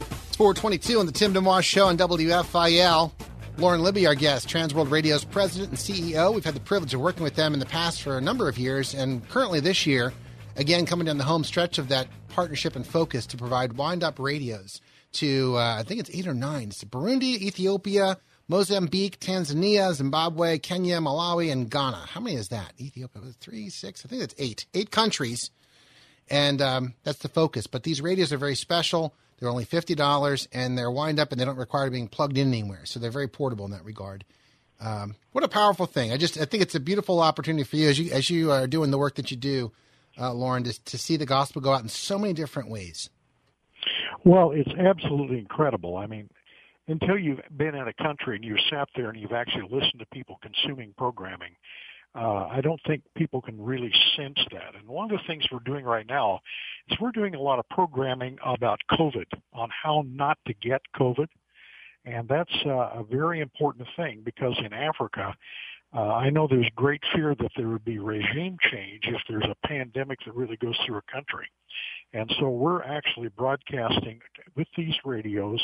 It's 0.00 0.36
422 0.36 0.98
on 0.98 1.06
the 1.06 1.12
Tim 1.12 1.34
DeMoss 1.34 1.62
Show 1.62 1.86
on 1.86 1.96
WFIL. 1.96 3.12
Lauren 3.58 3.82
Libby, 3.82 4.06
our 4.06 4.14
guest, 4.14 4.48
Transworld 4.48 4.90
Radio's 4.90 5.24
president 5.24 5.70
and 5.70 5.78
CEO. 5.78 6.34
We've 6.34 6.44
had 6.44 6.54
the 6.54 6.60
privilege 6.60 6.94
of 6.94 7.00
working 7.00 7.22
with 7.22 7.36
them 7.36 7.52
in 7.52 7.60
the 7.60 7.66
past 7.66 8.02
for 8.02 8.16
a 8.16 8.20
number 8.20 8.48
of 8.48 8.58
years, 8.58 8.94
and 8.94 9.28
currently 9.28 9.60
this 9.60 9.86
year, 9.86 10.12
again, 10.56 10.86
coming 10.86 11.04
down 11.04 11.18
the 11.18 11.24
home 11.24 11.44
stretch 11.44 11.78
of 11.78 11.88
that 11.88 12.08
partnership 12.28 12.76
and 12.76 12.86
focus 12.86 13.26
to 13.26 13.36
provide 13.36 13.74
wind 13.74 14.02
up 14.02 14.18
radios 14.18 14.80
to, 15.12 15.54
uh, 15.56 15.76
I 15.78 15.82
think 15.82 16.00
it's 16.00 16.10
eight 16.14 16.26
or 16.26 16.32
nine. 16.32 16.68
It's 16.68 16.82
Burundi, 16.82 17.38
Ethiopia, 17.42 18.16
Mozambique, 18.52 19.18
Tanzania, 19.18 19.92
Zimbabwe, 19.92 20.58
Kenya, 20.58 20.98
Malawi, 20.98 21.50
and 21.50 21.70
Ghana. 21.70 22.06
How 22.10 22.20
many 22.20 22.36
is 22.36 22.48
that? 22.48 22.72
Ethiopia, 22.78 23.22
three, 23.40 23.70
six? 23.70 24.04
I 24.04 24.08
think 24.08 24.20
that's 24.20 24.34
eight. 24.38 24.66
Eight 24.74 24.90
countries 24.90 25.50
and 26.30 26.62
um, 26.62 26.94
that's 27.04 27.18
the 27.18 27.28
focus. 27.28 27.66
But 27.66 27.82
these 27.82 28.00
radios 28.00 28.32
are 28.32 28.38
very 28.38 28.54
special. 28.54 29.14
They're 29.38 29.48
only 29.48 29.64
fifty 29.64 29.94
dollars, 29.94 30.48
and 30.52 30.76
they're 30.78 30.90
wind 30.90 31.18
up, 31.18 31.32
and 31.32 31.40
they 31.40 31.44
don't 31.44 31.56
require 31.56 31.90
being 31.90 32.08
plugged 32.08 32.38
in 32.38 32.48
anywhere. 32.48 32.84
So 32.84 33.00
they're 33.00 33.10
very 33.10 33.28
portable 33.28 33.64
in 33.64 33.72
that 33.72 33.84
regard. 33.84 34.24
Um, 34.80 35.14
what 35.32 35.44
a 35.44 35.48
powerful 35.48 35.86
thing! 35.86 36.12
I 36.12 36.16
just 36.16 36.38
I 36.38 36.44
think 36.44 36.62
it's 36.62 36.74
a 36.74 36.80
beautiful 36.80 37.20
opportunity 37.20 37.64
for 37.64 37.76
you 37.76 37.88
as 37.88 37.98
you 37.98 38.12
as 38.12 38.30
you 38.30 38.50
are 38.52 38.66
doing 38.66 38.90
the 38.90 38.98
work 38.98 39.16
that 39.16 39.30
you 39.30 39.36
do, 39.36 39.72
uh, 40.18 40.32
Lauren, 40.32 40.64
to, 40.64 40.84
to 40.84 40.98
see 40.98 41.16
the 41.16 41.26
gospel 41.26 41.60
go 41.60 41.72
out 41.72 41.82
in 41.82 41.88
so 41.88 42.18
many 42.18 42.32
different 42.32 42.70
ways. 42.70 43.10
Well, 44.24 44.52
it's 44.52 44.72
absolutely 44.78 45.38
incredible. 45.38 45.96
I 45.96 46.06
mean, 46.06 46.30
until 46.88 47.18
you've 47.18 47.40
been 47.56 47.74
in 47.74 47.88
a 47.88 48.02
country 48.02 48.36
and 48.36 48.44
you've 48.44 48.58
sat 48.70 48.88
there 48.96 49.10
and 49.10 49.20
you've 49.20 49.32
actually 49.32 49.68
listened 49.70 50.00
to 50.00 50.06
people 50.12 50.38
consuming 50.42 50.94
programming, 50.96 51.54
uh, 52.14 52.46
I 52.50 52.60
don't 52.60 52.80
think 52.86 53.02
people 53.16 53.40
can 53.40 53.60
really 53.60 53.92
sense 54.16 54.38
that. 54.52 54.74
And 54.78 54.86
one 54.86 55.10
of 55.10 55.18
the 55.18 55.26
things 55.26 55.44
we're 55.50 55.60
doing 55.60 55.84
right 55.84 56.06
now 56.06 56.40
is 56.90 56.98
we're 57.00 57.12
doing 57.12 57.34
a 57.34 57.40
lot 57.40 57.58
of 57.58 57.68
programming 57.70 58.36
about 58.44 58.80
COVID, 58.90 59.26
on 59.52 59.70
how 59.70 60.04
not 60.06 60.38
to 60.46 60.54
get 60.54 60.82
COVID. 60.94 61.28
And 62.04 62.28
that's 62.28 62.52
uh, 62.66 62.70
a 62.70 63.04
very 63.08 63.40
important 63.40 63.88
thing 63.96 64.22
because 64.24 64.58
in 64.62 64.72
Africa, 64.72 65.34
uh, 65.94 66.00
I 66.00 66.30
know 66.30 66.46
there's 66.48 66.68
great 66.74 67.02
fear 67.14 67.34
that 67.38 67.50
there 67.56 67.68
would 67.68 67.84
be 67.84 67.98
regime 67.98 68.56
change 68.70 69.02
if 69.04 69.20
there's 69.28 69.44
a 69.44 69.66
pandemic 69.66 70.18
that 70.26 70.34
really 70.34 70.56
goes 70.56 70.76
through 70.84 70.98
a 70.98 71.12
country. 71.12 71.46
And 72.12 72.30
so 72.38 72.50
we're 72.50 72.82
actually 72.82 73.28
broadcasting 73.28 74.20
with 74.56 74.68
these 74.76 74.94
radios 75.04 75.62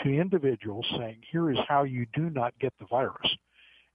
to 0.00 0.08
individuals 0.08 0.86
saying, 0.96 1.18
here 1.30 1.50
is 1.50 1.58
how 1.68 1.84
you 1.84 2.06
do 2.14 2.30
not 2.30 2.54
get 2.58 2.72
the 2.78 2.86
virus. 2.86 3.28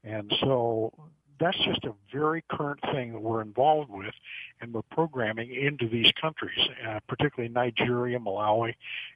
And 0.03 0.31
so 0.41 0.91
that's 1.39 1.57
just 1.65 1.83
a 1.85 1.93
very 2.13 2.43
current 2.49 2.79
thing 2.93 3.13
that 3.13 3.21
we're 3.21 3.41
involved 3.41 3.89
with, 3.89 4.13
and 4.61 4.73
we're 4.73 4.81
programming 4.91 5.53
into 5.53 5.89
these 5.89 6.11
countries, 6.19 6.57
uh, 6.87 6.99
particularly 7.07 7.53
Nigeria, 7.53 8.19
Malawi. 8.19 8.73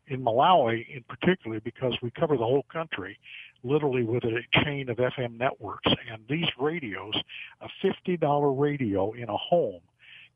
In 0.08 0.24
Malawi, 0.24 0.86
in 0.96 1.04
particular, 1.04 1.60
because 1.62 1.94
we 2.02 2.12
cover 2.12 2.36
the 2.36 2.44
whole 2.44 2.66
country, 2.72 3.20
literally 3.64 4.04
with 4.04 4.24
a 4.24 4.42
chain 4.64 4.90
of 4.90 4.98
FM 4.98 5.38
networks, 5.38 5.92
and 6.12 6.22
these 6.30 6.48
radios, 6.60 7.16
a 7.62 7.68
$50 7.86 8.60
radio 8.60 9.14
in 9.14 9.30
a 9.30 9.38
home, 9.38 9.82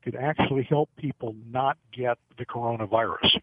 could 0.02 0.16
actually 0.16 0.64
help 0.64 0.88
people 0.96 1.34
not 1.50 1.76
get 1.92 2.18
the 2.38 2.44
coronavirus. 2.44 3.40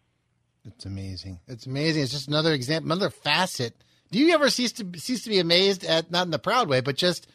It's 0.66 0.84
amazing. 0.84 1.40
It's 1.48 1.66
amazing. 1.66 2.02
It's 2.02 2.12
just 2.12 2.28
another 2.28 2.52
example, 2.52 2.92
another 2.92 3.10
facet. 3.10 3.74
Do 4.10 4.18
you 4.18 4.34
ever 4.34 4.50
cease 4.50 4.72
to 4.72 4.86
cease 4.98 5.24
to 5.24 5.30
be 5.30 5.38
amazed 5.38 5.84
at 5.84 6.10
not 6.10 6.26
in 6.26 6.30
the 6.30 6.38
proud 6.38 6.68
way, 6.68 6.80
but 6.80 6.96
just 6.96 7.26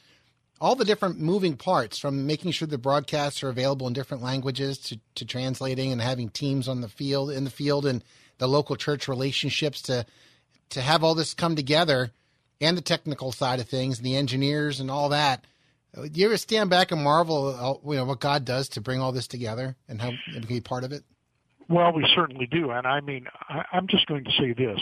all 0.62 0.76
the 0.76 0.86
different 0.86 1.20
moving 1.20 1.58
parts 1.58 1.98
from 1.98 2.28
making 2.28 2.52
sure 2.52 2.68
the 2.68 2.78
broadcasts 2.78 3.44
are 3.44 3.50
available 3.50 3.88
in 3.88 3.94
different 3.94 4.24
languages 4.24 4.78
to, 4.78 5.00
to 5.16 5.26
translating 5.26 5.92
and 5.92 6.02
having 6.02 6.30
teams 6.30 6.68
on 6.68 6.82
the 6.82 6.88
field 6.88 7.32
in 7.32 7.44
the 7.44 7.50
field 7.50 7.86
and 7.86 8.04
the 8.38 8.48
local 8.48 8.76
church 8.76 9.08
relationships 9.08 9.82
to 9.82 10.06
to 10.70 10.82
have 10.82 11.04
all 11.04 11.16
this 11.16 11.34
come 11.34 11.56
together 11.56 12.12
and 12.62 12.78
the 12.78 12.82
technical 12.82 13.32
side 13.32 13.60
of 13.60 13.68
things 13.68 13.98
and 13.98 14.06
the 14.06 14.16
engineers 14.16 14.80
and 14.80 14.90
all 14.90 15.10
that. 15.10 15.46
Do 15.94 16.10
you 16.14 16.26
ever 16.26 16.38
stand 16.38 16.70
back 16.70 16.92
and 16.92 17.04
marvel, 17.04 17.80
you 17.86 17.96
know, 17.96 18.06
what 18.06 18.20
God 18.20 18.44
does 18.44 18.68
to 18.70 18.82
bring 18.82 19.00
all 19.00 19.12
this 19.12 19.28
together 19.28 19.76
and 19.88 20.02
how 20.02 20.12
can 20.34 20.44
be 20.44 20.60
part 20.60 20.84
of 20.84 20.92
it? 20.92 21.04
Well, 21.68 21.94
we 21.94 22.06
certainly 22.16 22.48
do. 22.48 22.72
And 22.72 22.86
I 22.86 23.02
mean, 23.02 23.28
I'm 23.72 23.88
just 23.88 24.06
going 24.08 24.24
to 24.26 24.32
say 24.32 24.54
this. 24.54 24.80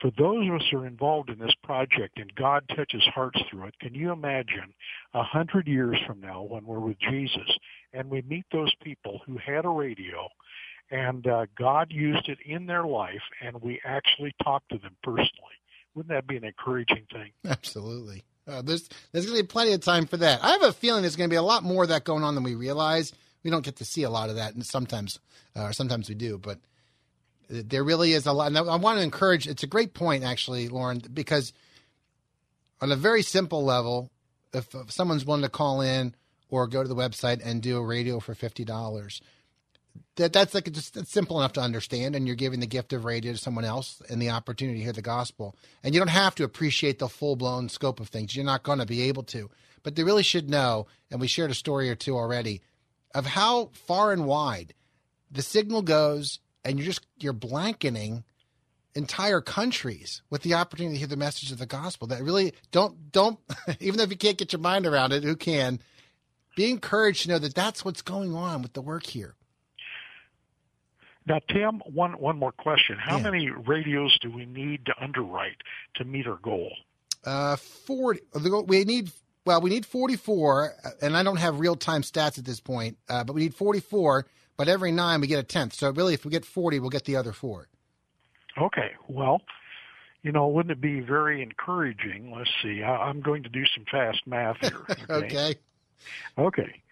For 0.00 0.10
those 0.18 0.48
of 0.48 0.56
us 0.56 0.62
who 0.70 0.78
are 0.78 0.86
involved 0.86 1.30
in 1.30 1.38
this 1.38 1.54
project 1.62 2.18
and 2.18 2.34
God 2.34 2.64
touches 2.74 3.02
hearts 3.14 3.40
through 3.48 3.66
it, 3.66 3.78
can 3.80 3.94
you 3.94 4.10
imagine 4.10 4.74
a 5.14 5.22
hundred 5.22 5.68
years 5.68 5.96
from 6.06 6.20
now 6.20 6.42
when 6.42 6.66
we're 6.66 6.80
with 6.80 6.98
Jesus 6.98 7.58
and 7.92 8.10
we 8.10 8.22
meet 8.22 8.44
those 8.52 8.74
people 8.82 9.20
who 9.24 9.38
had 9.38 9.64
a 9.64 9.68
radio 9.68 10.28
and 10.90 11.26
uh, 11.26 11.46
God 11.56 11.88
used 11.90 12.28
it 12.28 12.38
in 12.44 12.66
their 12.66 12.84
life 12.84 13.22
and 13.40 13.62
we 13.62 13.80
actually 13.84 14.34
talk 14.42 14.66
to 14.68 14.78
them 14.78 14.96
personally? 15.02 15.30
Wouldn't 15.94 16.10
that 16.10 16.26
be 16.26 16.36
an 16.36 16.44
encouraging 16.44 17.06
thing? 17.12 17.30
Absolutely. 17.46 18.24
Uh, 18.46 18.62
there's 18.62 18.88
there's 19.12 19.26
going 19.26 19.38
to 19.38 19.42
be 19.42 19.46
plenty 19.46 19.72
of 19.72 19.80
time 19.80 20.06
for 20.06 20.18
that. 20.18 20.42
I 20.42 20.50
have 20.50 20.62
a 20.62 20.72
feeling 20.72 21.02
there's 21.02 21.16
going 21.16 21.30
to 21.30 21.32
be 21.32 21.38
a 21.38 21.42
lot 21.42 21.62
more 21.62 21.84
of 21.84 21.88
that 21.88 22.04
going 22.04 22.24
on 22.24 22.34
than 22.34 22.44
we 22.44 22.54
realize. 22.54 23.12
We 23.44 23.50
don't 23.50 23.64
get 23.64 23.76
to 23.76 23.84
see 23.84 24.02
a 24.02 24.10
lot 24.10 24.30
of 24.30 24.36
that, 24.36 24.54
and 24.54 24.66
sometimes, 24.66 25.20
uh, 25.54 25.70
sometimes 25.72 26.08
we 26.08 26.14
do, 26.14 26.38
but 26.38 26.58
there 27.48 27.84
really 27.84 28.12
is 28.12 28.26
a 28.26 28.32
lot. 28.32 28.48
And 28.48 28.58
I 28.58 28.76
want 28.76 28.98
to 28.98 29.04
encourage. 29.04 29.46
It's 29.46 29.62
a 29.62 29.68
great 29.68 29.94
point, 29.94 30.24
actually, 30.24 30.68
Lauren, 30.68 31.02
because 31.12 31.52
on 32.80 32.90
a 32.90 32.96
very 32.96 33.22
simple 33.22 33.64
level, 33.64 34.10
if, 34.52 34.74
if 34.74 34.90
someone's 34.90 35.24
willing 35.24 35.42
to 35.42 35.48
call 35.48 35.80
in 35.82 36.14
or 36.48 36.66
go 36.66 36.82
to 36.82 36.88
the 36.88 36.96
website 36.96 37.44
and 37.44 37.62
do 37.62 37.76
a 37.76 37.84
radio 37.84 38.18
for 38.18 38.34
fifty 38.34 38.64
dollars, 38.64 39.20
that 40.16 40.32
that's 40.32 40.54
like 40.54 40.70
just 40.72 40.96
it's 40.96 41.10
simple 41.10 41.38
enough 41.38 41.52
to 41.54 41.60
understand 41.60 42.14
and 42.14 42.26
you're 42.26 42.36
giving 42.36 42.60
the 42.60 42.66
gift 42.66 42.92
of 42.92 43.04
radio 43.04 43.32
to 43.32 43.38
someone 43.38 43.64
else 43.64 44.02
and 44.08 44.20
the 44.20 44.30
opportunity 44.30 44.78
to 44.78 44.84
hear 44.84 44.92
the 44.92 45.02
gospel 45.02 45.56
and 45.82 45.94
you 45.94 46.00
don't 46.00 46.08
have 46.08 46.34
to 46.34 46.44
appreciate 46.44 46.98
the 46.98 47.08
full-blown 47.08 47.68
scope 47.68 48.00
of 48.00 48.08
things 48.08 48.34
you're 48.34 48.44
not 48.44 48.62
going 48.62 48.78
to 48.78 48.86
be 48.86 49.02
able 49.02 49.22
to 49.22 49.50
but 49.82 49.96
they 49.96 50.04
really 50.04 50.22
should 50.22 50.48
know 50.48 50.86
and 51.10 51.20
we 51.20 51.26
shared 51.26 51.50
a 51.50 51.54
story 51.54 51.90
or 51.90 51.94
two 51.94 52.16
already 52.16 52.60
of 53.14 53.26
how 53.26 53.70
far 53.72 54.12
and 54.12 54.26
wide 54.26 54.74
the 55.30 55.42
signal 55.42 55.82
goes 55.82 56.40
and 56.64 56.78
you're 56.78 56.86
just 56.86 57.06
you're 57.18 57.32
blanketing 57.32 58.24
entire 58.94 59.40
countries 59.40 60.22
with 60.30 60.42
the 60.42 60.54
opportunity 60.54 60.94
to 60.94 60.98
hear 60.98 61.08
the 61.08 61.16
message 61.16 61.50
of 61.50 61.58
the 61.58 61.66
gospel 61.66 62.06
that 62.08 62.22
really 62.22 62.52
don't 62.70 63.10
don't 63.12 63.38
even 63.80 64.00
if 64.00 64.10
you 64.10 64.16
can't 64.16 64.38
get 64.38 64.52
your 64.52 64.60
mind 64.60 64.86
around 64.86 65.12
it 65.12 65.24
who 65.24 65.34
can 65.36 65.80
be 66.56 66.70
encouraged 66.70 67.22
to 67.22 67.28
know 67.28 67.38
that 67.38 67.54
that's 67.54 67.84
what's 67.84 68.02
going 68.02 68.34
on 68.34 68.62
with 68.62 68.72
the 68.74 68.82
work 68.82 69.06
here 69.06 69.34
Now, 71.26 71.40
Tim, 71.48 71.80
one 71.86 72.12
one 72.20 72.38
more 72.38 72.52
question: 72.52 72.98
How 72.98 73.16
Yeah. 73.16 73.24
many 73.24 73.48
radios 73.48 74.18
do 74.20 74.30
we 74.30 74.44
need 74.44 74.84
to 74.86 74.94
underwrite 75.02 75.62
to 75.94 76.04
meet 76.04 76.26
our 76.26 76.36
goal? 76.36 76.70
Uh, 77.24 77.56
40. 77.56 78.20
We 78.66 78.84
need, 78.84 79.10
well, 79.44 79.60
we 79.60 79.70
need 79.70 79.84
44, 79.84 80.74
uh, 80.84 80.90
and 81.02 81.16
I 81.16 81.22
don't 81.22 81.36
have 81.36 81.60
real 81.60 81.76
time 81.76 82.02
stats 82.02 82.38
at 82.38 82.44
this 82.44 82.60
point, 82.60 82.96
uh, 83.08 83.24
but 83.24 83.34
we 83.34 83.42
need 83.42 83.54
44, 83.54 84.26
but 84.56 84.68
every 84.68 84.92
nine 84.92 85.20
we 85.20 85.26
get 85.26 85.38
a 85.38 85.42
tenth. 85.42 85.74
So 85.74 85.90
really, 85.90 86.14
if 86.14 86.24
we 86.24 86.30
get 86.30 86.44
40, 86.44 86.80
we'll 86.80 86.90
get 86.90 87.04
the 87.04 87.16
other 87.16 87.32
four. 87.32 87.68
Okay, 88.56 88.92
well, 89.08 89.42
you 90.22 90.32
know, 90.32 90.46
wouldn't 90.48 90.70
it 90.72 90.80
be 90.80 91.00
very 91.00 91.42
encouraging? 91.42 92.32
Let's 92.34 92.50
see. 92.62 92.82
I, 92.82 93.08
I'm 93.08 93.20
going 93.20 93.42
to 93.42 93.48
do 93.48 93.64
some 93.74 93.84
fast 93.90 94.26
math 94.26 94.56
here. 94.60 94.86
Okay. 95.10 95.56
Okay. 96.38 96.82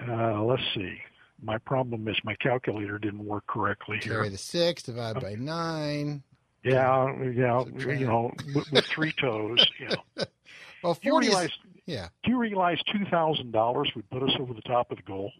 Uh, 0.00 0.42
let's 0.42 0.62
see. 0.74 0.98
My 1.42 1.58
problem 1.58 2.06
is 2.08 2.16
my 2.24 2.34
calculator 2.36 2.98
didn't 2.98 3.24
work 3.24 3.46
correctly 3.46 3.98
here. 4.02 4.14
Carry 4.14 4.28
the 4.28 4.38
six, 4.38 4.82
divide 4.82 5.20
by 5.20 5.34
nine. 5.34 6.22
Yeah, 6.64 7.12
yeah, 7.20 7.64
you 7.76 8.06
know, 8.06 8.32
with, 8.54 8.70
with 8.70 8.84
three 8.86 9.12
toes. 9.12 9.66
You 9.80 9.88
know. 9.88 10.24
Well, 10.82 10.94
Do 10.94 11.00
you 11.04 11.10
40 11.12 11.26
is, 11.26 11.32
realize? 11.32 11.50
Yeah. 11.86 12.08
Do 12.22 12.30
you 12.30 12.38
realize 12.38 12.78
two 12.92 13.04
thousand 13.10 13.52
dollars 13.52 13.90
would 13.94 14.08
put 14.10 14.22
us 14.22 14.32
over 14.38 14.54
the 14.54 14.62
top 14.62 14.90
of 14.90 14.96
the 14.98 15.02
goal? 15.02 15.32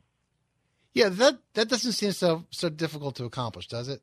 Yeah, 0.94 1.08
that, 1.08 1.38
that 1.54 1.68
doesn't 1.68 1.92
seem 1.92 2.12
so, 2.12 2.44
so 2.50 2.68
difficult 2.68 3.16
to 3.16 3.24
accomplish, 3.24 3.66
does 3.66 3.88
it? 3.88 4.02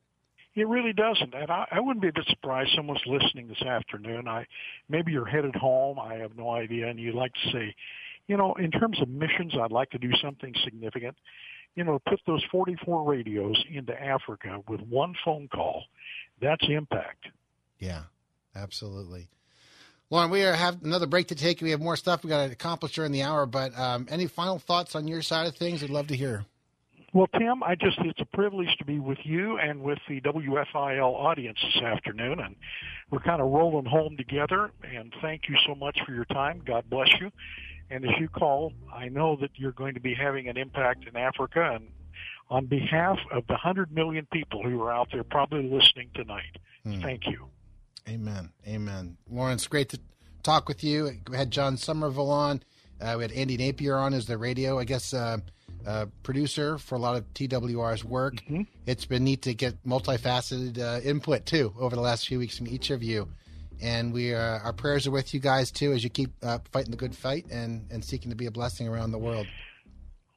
It 0.56 0.68
really 0.68 0.94
doesn't, 0.94 1.34
and 1.36 1.52
I, 1.52 1.68
I 1.72 1.80
wouldn't 1.80 2.02
be 2.02 2.08
a 2.10 2.14
bit 2.14 2.26
surprised 2.28 2.72
someone's 2.76 3.04
listening 3.06 3.48
this 3.48 3.62
afternoon. 3.62 4.28
I 4.28 4.48
maybe 4.90 5.12
you're 5.12 5.26
headed 5.26 5.56
home. 5.56 6.00
I 6.00 6.16
have 6.16 6.36
no 6.36 6.50
idea, 6.50 6.88
and 6.88 7.00
you'd 7.00 7.14
like 7.14 7.32
to 7.34 7.52
say, 7.52 7.76
you 8.28 8.36
know, 8.36 8.56
in 8.56 8.72
terms 8.72 9.00
of 9.00 9.08
missions, 9.10 9.54
I'd 9.62 9.72
like 9.72 9.92
to 9.92 10.00
do 10.00 10.10
something 10.22 10.54
significant. 10.64 11.16
You 11.76 11.84
know, 11.84 12.00
put 12.00 12.20
those 12.26 12.44
44 12.52 13.04
radios 13.10 13.64
into 13.72 13.94
Africa 13.94 14.60
with 14.68 14.82
one 14.82 15.14
phone 15.24 15.48
call. 15.48 15.84
That's 16.42 16.66
impact. 16.68 17.28
Yeah, 17.78 18.04
absolutely. 18.56 19.30
Lauren, 20.12 20.32
we 20.32 20.40
have 20.40 20.84
another 20.84 21.06
break 21.06 21.28
to 21.28 21.36
take. 21.36 21.62
We 21.62 21.70
have 21.72 21.82
more 21.82 21.96
stuff 21.96 22.24
we 22.24 22.30
got 22.30 22.48
to 22.48 22.52
accomplish 22.52 22.94
during 22.94 23.12
the 23.12 23.22
hour, 23.22 23.46
but 23.46 23.78
um, 23.78 24.08
any 24.10 24.26
final 24.26 24.58
thoughts 24.58 24.96
on 24.96 25.08
your 25.08 25.22
side 25.22 25.46
of 25.46 25.56
things? 25.56 25.84
I'd 25.84 25.92
love 25.92 26.08
to 26.08 26.16
hear. 26.16 26.46
Well, 27.14 27.28
Tim, 27.38 27.64
I 27.64 27.76
just 27.76 27.98
it's 28.00 28.20
a 28.20 28.26
privilege 28.26 28.76
to 28.78 28.86
be 28.86 29.00
with 29.00 29.20
you 29.24 29.58
and 29.58 29.82
with 29.82 30.00
the 30.08 30.22
WFIL 30.22 31.14
audience 31.14 31.58
this 31.62 31.84
afternoon, 31.84 32.40
and 32.40 32.56
we're 33.12 33.20
kind 33.20 33.42
of 33.42 33.52
rolling 33.52 33.86
home 33.86 34.16
together. 34.18 34.72
And 34.84 35.14
thank 35.22 35.50
you 35.50 35.56
so 35.66 35.76
much 35.76 36.00
for 36.06 36.14
your 36.14 36.26
time. 36.26 36.62
God 36.66 36.90
bless 36.90 37.10
you. 37.20 37.32
And 37.92 38.06
as 38.06 38.12
you 38.20 38.30
call, 38.30 38.74
I 38.94 39.10
know 39.10 39.36
that 39.42 39.52
you're 39.56 39.72
going 39.72 39.96
to 39.96 40.00
be 40.00 40.14
having 40.14 40.48
an 40.48 40.58
impact 40.58 41.08
in 41.08 41.16
Africa, 41.16 41.72
and 41.74 41.88
on 42.50 42.66
behalf 42.66 43.18
of 43.32 43.46
the 43.48 43.56
hundred 43.56 43.92
million 43.92 44.28
people 44.32 44.64
who 44.64 44.82
are 44.82 44.92
out 44.92 45.10
there 45.12 45.24
probably 45.24 45.64
listening 45.64 46.10
tonight, 46.16 46.58
thank 47.02 47.26
you. 47.28 47.48
Amen. 48.08 48.52
Amen. 48.68 49.18
Lawrence, 49.30 49.68
great 49.68 49.90
to 49.90 50.00
talk 50.44 50.68
with 50.68 50.84
you. 50.84 51.12
We 51.30 51.38
had 51.38 51.52
John 51.52 51.78
Somerville 51.78 52.32
on. 52.32 52.64
Uh, 53.02 53.16
we 53.18 53.24
had 53.24 53.32
Andy 53.32 53.58
Napier 53.58 53.96
on 53.96 54.14
as 54.14 54.26
the 54.26 54.38
radio, 54.38 54.78
I 54.80 54.84
guess, 54.84 55.14
uh, 55.14 55.38
uh, 55.86 56.08
producer 56.24 56.78
for 56.78 56.96
a 56.96 57.00
lot 57.00 57.16
of 57.16 57.34
TWR's 57.34 58.04
work. 58.04 58.42
It's 58.86 59.06
been 59.06 59.24
neat 59.24 59.44
to 59.44 59.54
get 59.54 59.82
multifaceted 59.86 60.80
uh, 60.80 61.02
input, 61.02 61.46
too, 61.46 61.74
over 61.80 61.96
the 61.96 62.02
last 62.02 62.28
few 62.28 62.40
weeks 62.40 62.58
from 62.58 62.68
each 62.68 62.90
of 62.90 63.02
you. 63.02 63.30
And 63.82 64.12
we 64.12 64.34
uh, 64.36 64.60
our 64.60 64.74
prayers 64.74 65.08
are 65.08 65.12
with 65.12 65.34
you 65.34 65.40
guys, 65.40 65.72
too, 65.72 65.94
as 65.94 66.04
you 66.04 66.10
keep 66.10 66.32
uh, 66.44 66.60
fighting 66.74 66.92
the 66.92 66.98
good 66.98 67.16
fight 67.16 67.46
and, 67.50 67.86
and 67.90 68.04
seeking 68.04 68.30
to 68.30 68.36
be 68.36 68.46
a 68.48 68.52
blessing 68.52 68.90
around 68.90 69.12
the 69.12 69.18
world. 69.18 69.48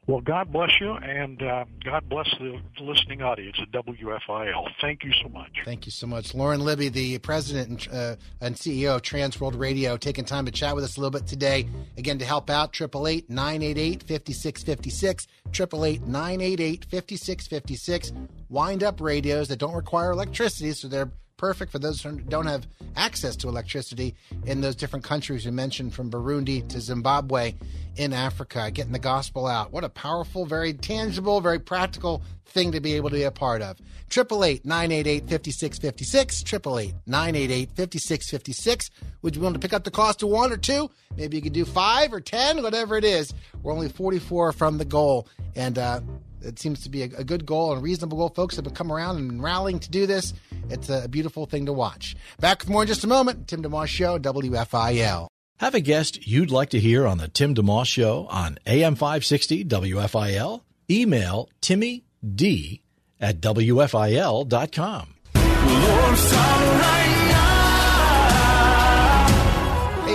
Well, 0.09 0.21
God 0.21 0.53
bless 0.53 0.81
you, 0.81 0.95
and 0.95 1.41
uh, 1.41 1.65
God 1.85 2.09
bless 2.09 2.29
the 2.41 2.61
listening 2.81 3.23
audience 3.23 3.57
at 3.63 3.71
WFIL. 3.71 4.69
Thank 4.81 5.05
you 5.05 5.13
so 5.23 5.29
much. 5.29 5.51
Thank 5.65 5.87
you 5.87 5.93
so 5.93 6.09
much. 6.09 6.35
Lauren 6.35 6.59
Libby, 6.61 6.89
the 6.89 7.19
president 7.19 7.87
and, 7.87 7.95
uh, 7.97 8.17
and 8.41 8.57
CEO 8.57 8.97
of 8.97 9.03
Trans 9.03 9.41
World 9.41 9.55
Radio, 9.55 9.97
taking 9.97 10.25
time 10.25 10.45
to 10.47 10.51
chat 10.51 10.75
with 10.75 10.83
us 10.83 10.97
a 10.97 11.01
little 11.01 11.13
bit 11.17 11.29
today. 11.29 11.69
Again, 11.97 12.19
to 12.19 12.25
help 12.25 12.51
out, 12.51 12.75
888 12.75 13.31
988 13.31 14.03
5656, 14.03 15.29
888 15.51 16.03
988 16.09 16.85
5656. 16.85 18.13
Wind 18.49 18.83
up 18.83 19.01
radios 19.01 19.47
that 19.49 19.61
don't 19.61 19.75
require 19.75 20.11
electricity, 20.11 20.73
so 20.73 20.89
they're 20.89 21.13
perfect 21.43 21.73
for 21.73 21.81
those 21.81 22.01
who 22.01 22.21
don't 22.21 22.47
have 22.47 22.69
access 22.95 23.35
to 23.35 23.49
electricity 23.49 24.15
in 24.47 24.61
those 24.61 24.77
different 24.77 25.05
countries 25.05 25.45
you 25.45 25.51
mentioned, 25.51 25.93
from 25.93 26.09
Burundi 26.09 26.67
to 26.69 26.81
Zimbabwe 26.81 27.55
in 27.97 28.13
Africa, 28.13 28.71
getting 28.71 28.93
the 28.93 29.01
gospel 29.01 29.49
out. 29.49 29.73
What 29.73 29.83
a 29.83 29.89
powerful, 29.89 30.47
very 30.47 30.73
tangible, 30.73 31.41
very 31.41 31.59
practical 31.59 32.23
thing 32.47 32.71
to 32.71 32.81
be 32.81 32.95
able 32.95 33.11
to 33.11 33.17
be 33.17 33.25
a 33.25 33.33
part 33.33 33.61
of. 33.61 33.81
888 34.13 34.65
988 34.65 35.29
5656, 35.29 36.43
888 36.43 36.95
988 37.07 37.69
5656. 37.71 38.91
Would 39.23 39.35
you 39.35 39.41
be 39.41 39.43
willing 39.43 39.55
to 39.55 39.59
pick 39.59 39.73
up 39.73 39.83
the 39.83 39.91
cost 39.91 40.23
of 40.23 40.29
one 40.29 40.53
or 40.53 40.57
two? 40.57 40.91
Maybe 41.17 41.39
you 41.39 41.43
could 41.43 41.53
do 41.53 41.65
five 41.65 42.13
or 42.13 42.21
ten, 42.21 42.63
whatever 42.63 42.97
it 42.97 43.05
is. 43.05 43.35
We're 43.65 43.73
only 43.73 43.89
44 43.89 44.53
from 44.53 44.79
the 44.79 44.85
goal. 44.85 45.27
And, 45.57 45.77
uh, 45.77 46.03
it 46.45 46.59
seems 46.59 46.83
to 46.83 46.91
be 46.91 47.03
a, 47.03 47.07
a 47.19 47.25
good 47.25 47.47
goal 47.47 47.73
and 47.73 47.81
a 47.81 47.83
reasonable 47.83 48.19
goal. 48.19 48.29
Folks 48.29 48.57
have 48.57 48.75
come 48.75 48.93
around 48.93 49.17
and 49.17 49.29
been 49.29 49.43
rallying 49.43 49.79
to 49.81 49.91
do 49.91 50.07
this. 50.07 50.35
It's 50.71 50.89
a 50.89 51.09
beautiful 51.09 51.47
thing 51.47 51.67
to 51.67 51.73
watch. 51.73 52.17
Back 52.41 52.61
with 52.61 52.69
more 52.69 52.83
in 52.83 52.89
just 52.89 53.05
a 53.05 53.09
moment. 53.09 53.49
Tim 53.49 53.63
DeMoss 53.63 53.89
Show, 53.89 54.19
WFIL. 54.19 55.29
Have 55.59 55.75
a 55.75 55.81
guest 55.81 56.27
you'd 56.27 56.51
like 56.51 56.71
to 56.71 56.81
hear 56.81 57.07
on 57.07 57.19
the 57.19 57.29
Tim 57.29 57.55
DeMoss 57.55 57.87
Show 57.87 58.27
on 58.31 58.59
AM 58.67 58.95
560 58.97 59.65
WFIL? 59.65 60.63
Email 60.91 61.49
Timmy 61.61 62.05
D 62.35 62.83
at 63.21 63.41
WFIL.com. 63.41 65.15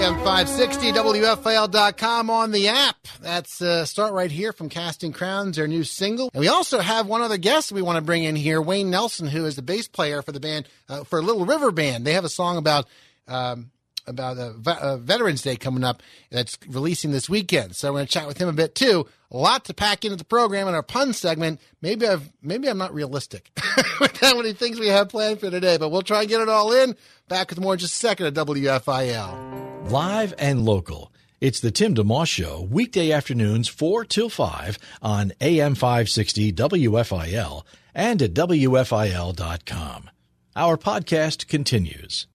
AM 0.08 0.16
560, 0.20 0.94
WFIL.com 0.94 2.30
on 2.30 2.52
the 2.52 2.70
app. 2.70 2.96
That's 3.20 3.62
uh, 3.62 3.84
start 3.84 4.14
right 4.14 4.32
here 4.32 4.54
from 4.54 4.70
Casting 4.70 5.12
Crowns, 5.12 5.58
their 5.58 5.68
new 5.68 5.84
single. 5.84 6.30
And 6.34 6.40
we 6.40 6.48
also 6.48 6.80
have 6.80 7.08
one 7.08 7.22
other 7.22 7.38
guest 7.38 7.74
we 7.74 7.82
want 7.82 7.98
to 7.98 8.02
bring 8.02 8.24
in 8.24 8.38
here, 8.38 8.62
Wayne 8.62 8.90
Nelson, 8.90 9.28
who 9.28 9.46
is 9.46 9.58
the 9.58 9.62
bass 9.62 9.90
player 9.90 10.22
for 10.22 10.32
the 10.32 10.40
band, 10.40 10.70
uh, 10.88 11.04
for 11.04 11.22
Little 11.22 11.46
River 11.46 11.72
Band. 11.72 12.08
They 12.08 12.14
have 12.14 12.24
a 12.24 12.30
song 12.30 12.56
about. 12.56 12.88
Um, 13.28 13.72
about 14.10 14.38
uh, 14.38 14.54
ve- 14.54 14.80
uh, 14.80 14.96
Veterans 14.96 15.42
Day 15.42 15.58
coming 15.58 15.84
up 15.84 16.02
that's 16.32 16.58
releasing 16.70 17.12
this 17.12 17.30
weekend. 17.30 17.76
So 17.76 17.90
we're 17.90 17.98
going 17.98 18.06
to 18.06 18.14
chat 18.14 18.26
with 18.26 18.38
him 18.38 18.48
a 18.48 18.54
bit 18.54 18.74
too. 18.74 19.06
A 19.32 19.38
lot 19.38 19.66
to 19.66 19.74
pack 19.74 20.06
into 20.06 20.16
the 20.16 20.24
program 20.24 20.70
in 20.70 20.74
our 20.74 20.82
pun 20.82 21.12
segment. 21.12 21.60
Maybe 21.82 22.08
I've 22.08 22.32
maybe 22.42 22.70
I'm 22.70 22.78
not 22.78 22.94
realistic 22.94 23.52
with 24.00 24.16
how 24.16 24.38
many 24.38 24.54
things 24.54 24.80
we 24.80 24.88
have 24.88 25.10
planned 25.10 25.42
for 25.42 25.50
today, 25.50 25.76
but 25.76 25.90
we'll 25.90 26.04
try 26.04 26.22
and 26.22 26.30
get 26.30 26.40
it 26.40 26.48
all 26.48 26.72
in. 26.72 26.96
Back 27.28 27.50
with 27.50 27.60
more 27.60 27.74
in 27.74 27.80
just 27.80 27.96
a 27.96 27.98
second 27.98 28.28
at 28.28 28.34
WFIL. 28.36 29.77
Live 29.90 30.34
and 30.38 30.66
local. 30.66 31.14
It's 31.40 31.62
the 31.62 31.72
Tim 31.72 31.96
DeMoss 31.96 32.28
Show, 32.28 32.68
weekday 32.70 33.14
afternoons 33.14 33.70
4 33.70 34.04
till 34.04 34.28
5 34.28 34.78
on 35.02 35.32
AM 35.40 35.76
560 35.76 36.52
WFIL 36.52 37.64
and 37.96 38.22
at 38.22 38.34
WFIL.com. 38.34 40.10
Our 40.58 40.76
podcast 40.76 41.48
continues. 41.48 42.28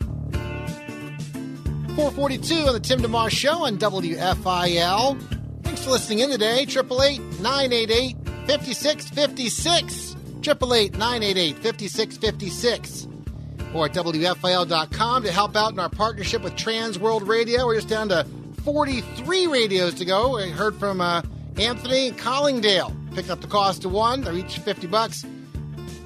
442 0.00 2.54
on 2.66 2.72
the 2.72 2.80
Tim 2.80 2.98
DeMoss 2.98 3.30
Show 3.30 3.64
on 3.64 3.78
WFIL. 3.78 5.22
Thanks 5.62 5.84
for 5.84 5.92
listening 5.92 6.18
in 6.18 6.30
today. 6.30 6.62
888 6.62 7.20
988 7.40 8.16
5656. 8.48 10.16
888 10.40 10.98
988 10.98 11.56
5656. 11.58 13.06
Or 13.74 13.86
at 13.86 13.92
WFIL.com 13.92 15.22
to 15.24 15.32
help 15.32 15.56
out 15.56 15.72
in 15.72 15.78
our 15.78 15.90
partnership 15.90 16.42
with 16.42 16.56
Trans 16.56 16.98
World 16.98 17.28
Radio. 17.28 17.66
We're 17.66 17.76
just 17.76 17.88
down 17.88 18.08
to 18.08 18.24
43 18.64 19.46
radios 19.46 19.94
to 19.94 20.04
go. 20.04 20.36
We 20.36 20.50
heard 20.50 20.76
from 20.76 21.00
uh, 21.00 21.22
Anthony 21.58 22.12
Collingdale. 22.12 22.94
Picking 23.14 23.30
up 23.30 23.40
the 23.40 23.46
cost 23.46 23.84
of 23.84 23.92
one. 23.92 24.22
They're 24.22 24.34
each 24.34 24.58
50 24.58 24.86
bucks. 24.86 25.24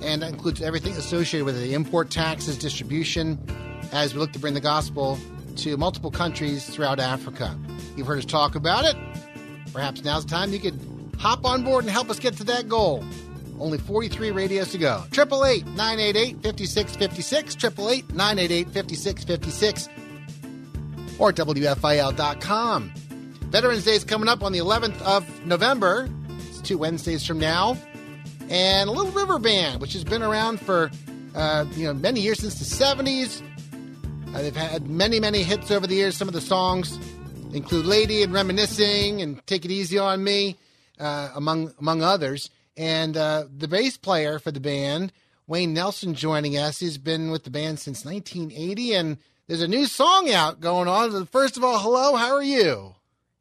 And 0.03 0.23
that 0.23 0.31
includes 0.31 0.61
everything 0.61 0.93
associated 0.95 1.45
with 1.45 1.57
it 1.57 1.61
the 1.61 1.75
import 1.75 2.11
taxes, 2.11 2.59
distribution, 2.59 3.39
as 3.93 4.15
we 4.15 4.21
look 4.21 4.33
to 4.33 4.39
bring 4.39 4.55
the 4.55 4.61
gospel 4.61 5.19
to 5.57 5.77
multiple 5.77 6.11
countries 6.11 6.69
throughout 6.69 6.99
Africa. 6.99 7.57
You've 7.97 8.07
heard 8.07 8.19
us 8.19 8.25
talk 8.25 8.55
about 8.55 8.85
it. 8.85 8.97
Perhaps 9.73 10.03
now's 10.05 10.25
the 10.25 10.31
time 10.31 10.53
you 10.53 10.59
could 10.59 10.79
hop 11.19 11.45
on 11.45 11.63
board 11.63 11.85
and 11.85 11.91
help 11.93 12.11
us 12.11 12.19
get 12.19 12.37
to 12.39 12.45
that 12.45 12.69
goal. 12.69 13.05
Only 13.63 13.79
43 13.79 14.33
radios 14.33 14.73
to 14.73 14.79
go. 14.79 15.05
888 15.13 15.65
988 15.69 16.43
5656, 16.43 17.55
888 17.55 18.13
988 18.13 18.65
5656, 18.75 19.89
or 21.21 21.33
WFIL.com. 21.33 22.93
Veterans 23.43 23.85
Day 23.85 23.95
is 23.95 24.03
coming 24.03 24.29
up 24.29 24.43
on 24.43 24.51
the 24.51 24.59
11th 24.59 25.01
of 25.03 25.47
November. 25.47 26.09
It's 26.49 26.61
two 26.61 26.77
Wednesdays 26.77 27.25
from 27.25 27.39
now. 27.39 27.77
And 28.51 28.91
Little 28.91 29.13
River 29.13 29.39
Band, 29.39 29.81
which 29.81 29.93
has 29.93 30.03
been 30.03 30.25
around 30.25 30.59
for 30.61 30.91
uh, 31.37 31.65
you 31.77 31.85
know 31.85 31.95
many 31.95 32.21
years 32.21 32.41
since 32.41 32.59
the 32.59 32.65
70s. 32.65 33.43
Uh, 34.35 34.43
they've 34.43 34.57
had 34.57 34.89
many, 34.89 35.21
many 35.21 35.45
hits 35.45 35.71
over 35.71 35.87
the 35.87 35.95
years. 35.95 36.17
Some 36.17 36.27
of 36.27 36.35
the 36.35 36.41
songs 36.41 36.99
include 37.53 37.87
"Lady" 37.87 38.25
and 38.25 38.33
"Reminiscing" 38.33 39.23
and 39.23 39.47
"Take 39.47 39.65
It 39.65 39.71
Easy 39.71 39.99
on 39.99 40.25
Me," 40.25 40.57
uh, 40.99 41.31
among 41.37 41.73
among 41.79 42.03
others. 42.03 42.51
And 42.77 43.17
uh, 43.17 43.45
the 43.55 43.69
bass 43.69 43.97
player 43.97 44.39
for 44.39 44.51
the 44.51 44.61
band, 44.61 45.13
Wayne 45.47 45.75
Nelson, 45.75 46.15
joining 46.15 46.57
us. 46.57 46.79
He's 46.79 46.99
been 46.99 47.31
with 47.31 47.45
the 47.45 47.51
band 47.51 47.79
since 47.79 48.05
1980, 48.05 48.95
and 48.95 49.19
there's 49.47 49.63
a 49.63 49.69
new 49.69 49.87
song 49.87 50.31
out 50.31 50.61
going 50.61 50.89
on. 50.89 51.27
First 51.27 51.57
of 51.57 51.65
all, 51.65 51.79
hello, 51.79 52.17
how 52.17 52.35
are 52.35 52.43
you? 52.43 52.95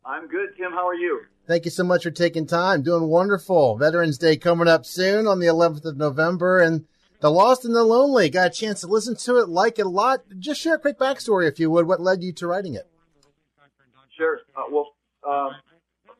I'm 0.05 0.27
good, 0.27 0.49
Tim. 0.57 0.71
How 0.71 0.87
are 0.87 0.95
you? 0.95 1.21
Thank 1.47 1.65
you 1.65 1.71
so 1.71 1.83
much 1.83 2.03
for 2.03 2.11
taking 2.11 2.45
time. 2.45 2.81
Doing 2.81 3.07
wonderful. 3.07 3.77
Veterans 3.77 4.17
Day 4.17 4.37
coming 4.37 4.67
up 4.67 4.85
soon 4.85 5.27
on 5.27 5.39
the 5.39 5.47
11th 5.47 5.85
of 5.85 5.97
November, 5.97 6.59
and 6.59 6.85
The 7.19 7.31
Lost 7.31 7.65
and 7.65 7.75
the 7.75 7.83
Lonely. 7.83 8.29
Got 8.29 8.47
a 8.47 8.49
chance 8.51 8.81
to 8.81 8.87
listen 8.87 9.15
to 9.17 9.37
it, 9.37 9.49
like 9.49 9.79
it 9.79 9.85
a 9.85 9.89
lot. 9.89 10.23
Just 10.39 10.61
share 10.61 10.75
a 10.75 10.79
quick 10.79 10.99
backstory, 10.99 11.47
if 11.47 11.59
you 11.59 11.69
would. 11.71 11.87
What 11.87 12.01
led 12.01 12.23
you 12.23 12.33
to 12.33 12.47
writing 12.47 12.73
it? 12.75 12.87
Sure. 14.17 14.39
Uh, 14.55 14.63
well, 14.71 14.93
uh, 15.27 15.49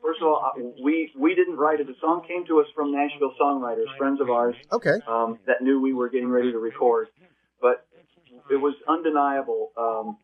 first 0.02 0.20
of 0.20 0.26
all, 0.28 0.44
uh, 0.44 0.60
we 0.82 1.12
we 1.18 1.34
didn't 1.34 1.56
write 1.56 1.80
it. 1.80 1.86
The 1.86 1.94
song 2.00 2.22
came 2.26 2.44
to 2.46 2.60
us 2.60 2.66
from 2.74 2.92
Nashville 2.92 3.34
songwriters, 3.40 3.86
friends 3.96 4.20
of 4.20 4.30
ours, 4.30 4.56
Okay. 4.72 4.98
um, 5.06 5.38
that 5.46 5.62
knew 5.62 5.80
we 5.80 5.92
were 5.94 6.08
getting 6.08 6.28
ready 6.28 6.52
to 6.52 6.58
record. 6.58 7.08
But 7.60 7.86
it 8.50 8.56
was 8.56 8.74
undeniable. 8.88 9.70
Um, 9.76 10.18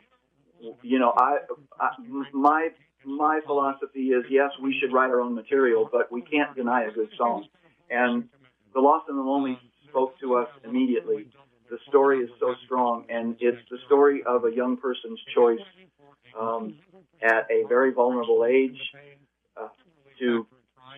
you 0.83 0.99
know, 0.99 1.13
I, 1.17 1.39
I 1.81 1.91
my 2.33 2.69
my 3.05 3.41
philosophy 3.47 4.09
is 4.09 4.25
yes, 4.29 4.51
we 4.63 4.77
should 4.81 4.93
write 4.93 5.11
our 5.11 5.21
own 5.21 5.35
material, 5.35 5.89
but 5.91 6.11
we 6.11 6.23
can't 6.23 6.55
deny 6.57 6.85
a 6.85 6.91
good 6.91 7.11
song. 7.17 7.47
And 7.91 8.29
the 8.75 8.81
Lost 8.81 9.09
and 9.09 9.19
the 9.19 9.23
Lonely 9.23 9.59
spoke 9.89 10.19
to 10.21 10.37
us 10.37 10.49
immediately. 10.65 11.29
The 11.71 11.79
story 11.89 12.21
is 12.21 12.31
so 12.41 12.55
strong, 12.65 13.07
and 13.09 13.37
it's 13.41 13.59
the 13.71 13.79
story 13.87 14.23
of 14.27 14.45
a 14.45 14.51
young 14.55 14.77
person's 14.77 15.21
choice 15.35 15.61
um, 16.39 16.75
at 17.23 17.47
a 17.51 17.67
very 17.69 17.93
vulnerable 17.93 18.45
age 18.45 18.79
to 20.21 20.47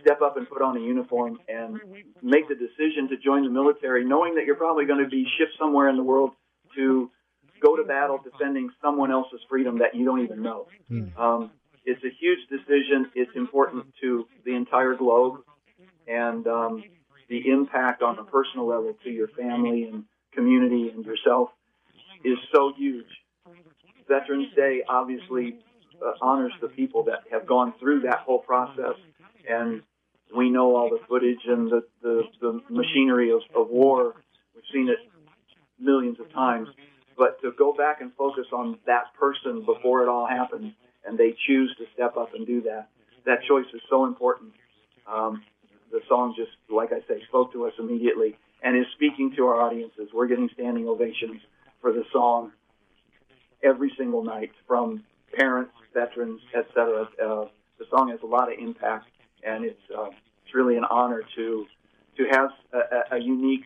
step 0.02 0.20
up 0.22 0.36
and 0.36 0.48
put 0.48 0.62
on 0.62 0.76
a 0.76 0.80
uniform 0.80 1.38
and 1.48 1.78
make 2.22 2.48
the 2.48 2.54
decision 2.54 3.08
to 3.08 3.16
join 3.16 3.44
the 3.44 3.50
military, 3.50 4.04
knowing 4.04 4.34
that 4.36 4.44
you're 4.46 4.56
probably 4.56 4.86
going 4.86 5.02
to 5.02 5.08
be 5.10 5.26
shipped 5.38 5.52
somewhere 5.58 5.88
in 5.88 5.96
the 5.96 6.02
world 6.02 6.30
to 6.76 7.10
go 7.62 7.76
to 7.76 7.84
battle 7.84 8.18
defending 8.22 8.70
someone 8.82 9.10
else's 9.10 9.40
freedom 9.48 9.78
that 9.78 9.94
you 9.94 10.04
don't 10.04 10.22
even 10.22 10.42
know. 10.42 10.66
Um, 11.16 11.50
it's 11.84 12.02
a 12.04 12.10
huge 12.20 12.38
decision. 12.48 13.10
It's 13.14 13.34
important 13.36 13.86
to 14.02 14.26
the 14.44 14.54
entire 14.54 14.94
globe, 14.94 15.40
and 16.06 16.46
um, 16.46 16.84
the 17.28 17.48
impact 17.50 18.02
on 18.02 18.18
a 18.18 18.24
personal 18.24 18.66
level 18.66 18.94
to 19.04 19.10
your 19.10 19.28
family 19.28 19.84
and 19.84 20.04
community 20.32 20.90
and 20.94 21.04
yourself 21.04 21.50
is 22.24 22.38
so 22.54 22.72
huge. 22.76 23.06
Veterans 24.08 24.48
Day 24.56 24.82
obviously 24.88 25.56
uh, 26.04 26.12
honors 26.20 26.52
the 26.60 26.68
people 26.68 27.04
that 27.04 27.20
have 27.30 27.46
gone 27.46 27.74
through 27.78 28.00
that 28.00 28.20
whole 28.20 28.40
process, 28.40 28.94
and 29.48 29.82
we 30.36 30.50
know 30.50 30.76
all 30.76 30.90
the 30.90 31.00
footage 31.08 31.40
and 31.46 31.70
the, 31.70 31.82
the, 32.02 32.22
the 32.40 32.60
machinery 32.68 33.30
of, 33.30 33.40
of 33.54 33.68
war. 33.68 34.14
We've 34.54 34.64
seen 34.72 34.88
it 34.88 34.98
millions 35.78 36.20
of 36.20 36.32
times. 36.32 36.68
But 37.16 37.40
to 37.42 37.52
go 37.52 37.74
back 37.74 38.00
and 38.00 38.12
focus 38.16 38.46
on 38.52 38.78
that 38.86 39.12
person 39.18 39.64
before 39.64 40.02
it 40.02 40.08
all 40.08 40.26
happened, 40.26 40.72
and 41.04 41.18
they 41.18 41.34
choose 41.46 41.74
to 41.78 41.84
step 41.94 42.16
up 42.16 42.34
and 42.34 42.46
do 42.46 42.62
that, 42.62 42.88
that 43.26 43.42
choice 43.48 43.66
is 43.74 43.80
so 43.90 44.06
important. 44.06 44.52
Um, 45.06 45.42
the 45.90 46.00
song 46.08 46.34
just, 46.36 46.52
like 46.70 46.92
I 46.92 47.00
say, 47.08 47.22
spoke 47.28 47.52
to 47.52 47.66
us 47.66 47.72
immediately 47.78 48.38
and 48.62 48.76
is 48.76 48.86
speaking 48.94 49.32
to 49.36 49.46
our 49.46 49.60
audiences. 49.60 50.08
We're 50.14 50.28
getting 50.28 50.48
standing 50.54 50.88
ovations 50.88 51.40
for 51.80 51.92
the 51.92 52.04
song 52.12 52.52
every 53.62 53.92
single 53.98 54.22
night 54.22 54.52
from 54.66 55.04
parents, 55.34 55.72
veterans, 55.92 56.40
etc. 56.54 57.08
Uh, 57.22 57.44
the 57.78 57.86
song 57.90 58.10
has 58.10 58.20
a 58.22 58.26
lot 58.26 58.52
of 58.52 58.58
impact, 58.58 59.09
and 59.44 59.64
it's 59.64 59.80
uh, 59.96 60.06
it's 60.44 60.54
really 60.54 60.76
an 60.76 60.84
honor 60.90 61.22
to 61.36 61.66
to 62.16 62.24
have 62.30 62.50
a, 62.72 63.16
a, 63.16 63.18
unique 63.18 63.64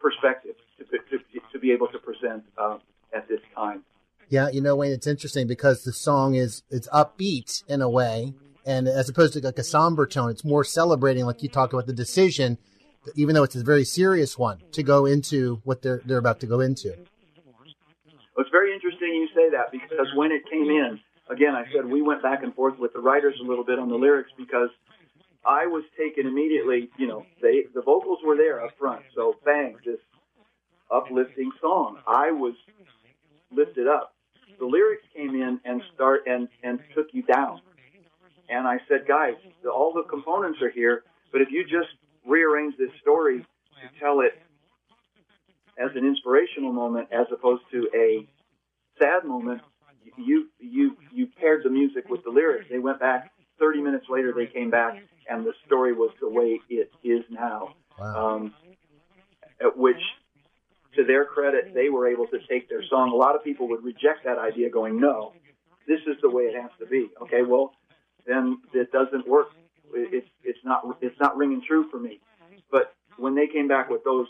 perspective 0.00 0.56
to, 0.78 0.84
to, 0.84 1.18
to 1.52 1.58
be 1.58 1.72
able 1.72 1.86
to 1.88 1.98
present 1.98 2.44
uh, 2.58 2.76
at 3.14 3.26
this 3.28 3.40
time. 3.54 3.82
Yeah, 4.28 4.48
you 4.50 4.60
know, 4.60 4.76
Wayne, 4.76 4.92
it's 4.92 5.06
interesting 5.06 5.46
because 5.46 5.84
the 5.84 5.92
song 5.92 6.34
is 6.34 6.62
it's 6.70 6.88
upbeat 6.88 7.62
in 7.68 7.80
a 7.80 7.88
way, 7.88 8.34
and 8.66 8.88
as 8.88 9.08
opposed 9.08 9.34
to 9.34 9.40
like 9.40 9.58
a 9.58 9.64
somber 9.64 10.06
tone, 10.06 10.30
it's 10.30 10.44
more 10.44 10.64
celebrating, 10.64 11.24
like 11.24 11.42
you 11.42 11.48
talked 11.48 11.72
about 11.72 11.86
the 11.86 11.92
decision, 11.92 12.58
even 13.14 13.34
though 13.34 13.44
it's 13.44 13.56
a 13.56 13.62
very 13.62 13.84
serious 13.84 14.38
one, 14.38 14.58
to 14.72 14.82
go 14.82 15.06
into 15.06 15.60
what 15.64 15.82
they're 15.82 16.00
they're 16.04 16.18
about 16.18 16.40
to 16.40 16.46
go 16.46 16.60
into. 16.60 16.88
Well, 16.88 18.44
it's 18.44 18.50
very 18.50 18.74
interesting 18.74 19.08
you 19.14 19.28
say 19.34 19.50
that 19.50 19.70
because 19.70 20.08
when 20.16 20.32
it 20.32 20.42
came 20.50 20.68
in, 20.70 21.00
again, 21.30 21.54
I 21.54 21.64
said 21.72 21.86
we 21.86 22.02
went 22.02 22.22
back 22.22 22.42
and 22.42 22.54
forth 22.54 22.78
with 22.78 22.92
the 22.92 23.00
writers 23.00 23.34
a 23.40 23.46
little 23.46 23.64
bit 23.64 23.78
on 23.78 23.88
the 23.88 23.96
lyrics 23.96 24.30
because 24.36 24.70
I 25.44 25.66
was 25.66 25.84
taken 25.98 26.26
immediately. 26.26 26.90
You 26.98 27.06
know, 27.06 27.26
they 27.42 27.64
the 27.74 27.82
vocals 27.82 28.18
were 28.24 28.36
there 28.36 28.64
up 28.64 28.72
front, 28.78 29.02
so 29.14 29.34
bang, 29.44 29.76
this 29.84 30.00
uplifting 30.90 31.50
song. 31.60 31.98
I 32.06 32.30
was 32.30 32.54
lifted 33.50 33.88
up. 33.88 34.14
The 34.58 34.66
lyrics 34.66 35.04
came 35.14 35.34
in 35.34 35.60
and 35.64 35.82
start 35.94 36.22
and 36.26 36.48
and 36.62 36.80
took 36.94 37.08
you 37.12 37.22
down. 37.22 37.60
And 38.48 38.66
I 38.66 38.78
said, 38.88 39.06
guys, 39.08 39.34
the, 39.62 39.70
all 39.70 39.92
the 39.94 40.02
components 40.02 40.60
are 40.60 40.70
here, 40.70 41.02
but 41.32 41.40
if 41.40 41.48
you 41.50 41.64
just 41.64 41.88
rearrange 42.26 42.74
this 42.78 42.90
story 43.00 43.38
to 43.40 44.00
tell 44.00 44.20
it 44.20 44.32
as 45.78 45.90
an 45.96 46.06
inspirational 46.06 46.72
moment 46.72 47.08
as 47.10 47.26
opposed 47.32 47.62
to 47.72 47.88
a 47.94 48.28
sad 49.00 49.24
moment, 49.24 49.62
you 50.16 50.48
you 50.58 50.96
you 51.12 51.28
paired 51.40 51.62
the 51.64 51.70
music 51.70 52.08
with 52.08 52.24
the 52.24 52.30
lyrics. 52.30 52.66
They 52.70 52.78
went 52.78 53.00
back 53.00 53.32
30 53.58 53.82
minutes 53.82 54.06
later. 54.08 54.32
They 54.36 54.46
came 54.46 54.70
back, 54.70 54.94
and 55.28 55.44
the 55.44 55.52
story 55.66 55.92
was 55.92 56.10
the 56.20 56.28
way 56.28 56.60
it 56.68 56.90
is 57.02 57.24
now. 57.30 57.74
Wow. 57.98 58.36
Um, 58.36 58.54
at 59.60 59.76
which, 59.76 60.00
to 60.96 61.04
their 61.04 61.24
credit, 61.24 61.72
they 61.74 61.88
were 61.88 62.08
able 62.08 62.26
to 62.26 62.38
take 62.48 62.68
their 62.68 62.82
song. 62.90 63.10
A 63.12 63.14
lot 63.14 63.34
of 63.36 63.44
people 63.44 63.68
would 63.68 63.84
reject 63.84 64.24
that 64.24 64.38
idea, 64.38 64.70
going, 64.70 65.00
"No, 65.00 65.32
this 65.86 66.00
is 66.06 66.16
the 66.22 66.30
way 66.30 66.44
it 66.44 66.60
has 66.60 66.70
to 66.80 66.86
be." 66.86 67.10
Okay, 67.22 67.42
well, 67.42 67.72
then 68.26 68.58
it 68.72 68.90
doesn't 68.92 69.28
work. 69.28 69.48
It's 69.92 70.28
it's 70.42 70.58
not 70.64 70.98
it's 71.00 71.18
not 71.20 71.36
ringing 71.36 71.62
true 71.66 71.88
for 71.90 71.98
me. 71.98 72.20
But 72.70 72.94
when 73.16 73.34
they 73.34 73.46
came 73.46 73.68
back 73.68 73.90
with 73.90 74.02
those 74.04 74.26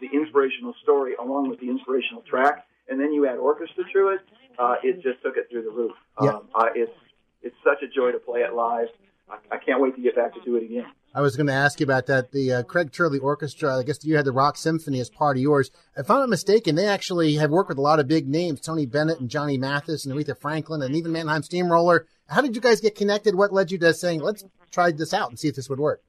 the 0.00 0.08
inspirational 0.12 0.74
story 0.82 1.14
along 1.20 1.48
with 1.48 1.58
the 1.58 1.68
inspirational 1.68 2.22
track, 2.22 2.67
and 2.88 3.00
then 3.00 3.12
you 3.12 3.26
add 3.28 3.36
orchestra 3.36 3.84
to 3.92 4.08
it, 4.08 4.20
uh, 4.58 4.74
it 4.82 5.02
just 5.02 5.22
took 5.22 5.36
it 5.36 5.48
through 5.50 5.62
the 5.62 5.70
roof. 5.70 5.92
Yeah. 6.22 6.30
Um, 6.30 6.48
uh, 6.54 6.66
it's 6.74 6.92
it's 7.42 7.56
such 7.62 7.82
a 7.82 7.88
joy 7.88 8.12
to 8.12 8.18
play 8.18 8.40
it 8.40 8.54
live. 8.54 8.88
I, 9.30 9.36
I 9.52 9.58
can't 9.58 9.80
wait 9.80 9.94
to 9.96 10.02
get 10.02 10.16
back 10.16 10.34
to 10.34 10.40
do 10.44 10.56
it 10.56 10.64
again. 10.64 10.86
I 11.14 11.20
was 11.22 11.36
going 11.36 11.46
to 11.46 11.52
ask 11.52 11.80
you 11.80 11.84
about 11.84 12.06
that. 12.06 12.32
The 12.32 12.52
uh, 12.52 12.62
Craig 12.64 12.92
Turley 12.92 13.18
Orchestra, 13.18 13.78
I 13.78 13.82
guess 13.82 14.04
you 14.04 14.16
had 14.16 14.26
the 14.26 14.32
Rock 14.32 14.56
Symphony 14.56 15.00
as 15.00 15.08
part 15.08 15.36
of 15.36 15.42
yours. 15.42 15.70
If 15.96 16.10
I'm 16.10 16.20
not 16.20 16.28
mistaken, 16.28 16.74
they 16.74 16.86
actually 16.86 17.34
have 17.36 17.50
worked 17.50 17.70
with 17.70 17.78
a 17.78 17.82
lot 17.82 17.98
of 17.98 18.06
big 18.06 18.28
names, 18.28 18.60
Tony 18.60 18.84
Bennett 18.84 19.18
and 19.18 19.30
Johnny 19.30 19.56
Mathis 19.56 20.04
and 20.04 20.14
Aretha 20.14 20.38
Franklin 20.38 20.82
and 20.82 20.94
even 20.94 21.12
Mannheim 21.12 21.42
Steamroller. 21.42 22.06
How 22.28 22.42
did 22.42 22.54
you 22.54 22.60
guys 22.60 22.80
get 22.80 22.94
connected? 22.94 23.34
What 23.34 23.52
led 23.52 23.70
you 23.70 23.78
to 23.78 23.94
saying, 23.94 24.20
let's 24.20 24.44
try 24.70 24.92
this 24.92 25.14
out 25.14 25.30
and 25.30 25.38
see 25.38 25.48
if 25.48 25.56
this 25.56 25.70
would 25.70 25.80
work? 25.80 26.02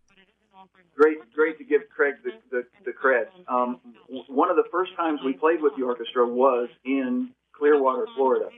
Great, 1.00 1.18
great 1.34 1.58
to 1.58 1.64
give 1.64 1.82
Craig 1.96 2.16
the 2.24 2.32
the, 2.52 2.64
the 2.86 2.92
cred. 2.92 3.28
Um, 3.48 3.80
one 4.28 4.50
of 4.50 4.56
the 4.58 4.66
first 4.72 4.96
times 4.96 5.20
we 5.24 5.34
played 5.34 5.62
with 5.62 5.74
the 5.78 5.84
orchestra 5.84 6.28
was 6.28 6.70
in 6.84 7.30
Clearwater, 7.54 8.08
Florida, 8.16 8.50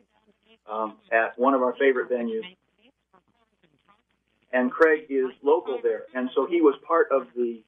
um, 0.69 0.95
at 1.12 1.38
one 1.38 1.54
of 1.54 1.62
our 1.62 1.73
favorite 1.80 2.10
venues. 2.10 2.43
And 4.54 4.69
Craig 4.71 5.06
is 5.10 5.27
local 5.43 5.80
there, 5.82 6.04
and 6.13 6.30
so 6.36 6.45
he 6.45 6.62
was 6.62 6.75
part 6.86 7.08
of 7.12 7.27
the 7.36 7.63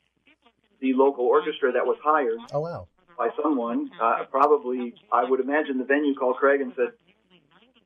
the 0.82 0.94
local 0.94 1.26
orchestra 1.26 1.72
that 1.72 1.86
was 1.86 1.98
hired 2.04 2.40
Oh, 2.52 2.60
wow. 2.60 2.88
by 3.18 3.30
someone. 3.42 3.90
Uh, 4.02 4.26
probably, 4.30 4.94
I 5.14 5.24
would 5.24 5.40
imagine 5.40 5.78
the 5.78 5.86
venue 5.86 6.14
called 6.14 6.36
Craig 6.36 6.60
and 6.60 6.74
said, 6.76 6.92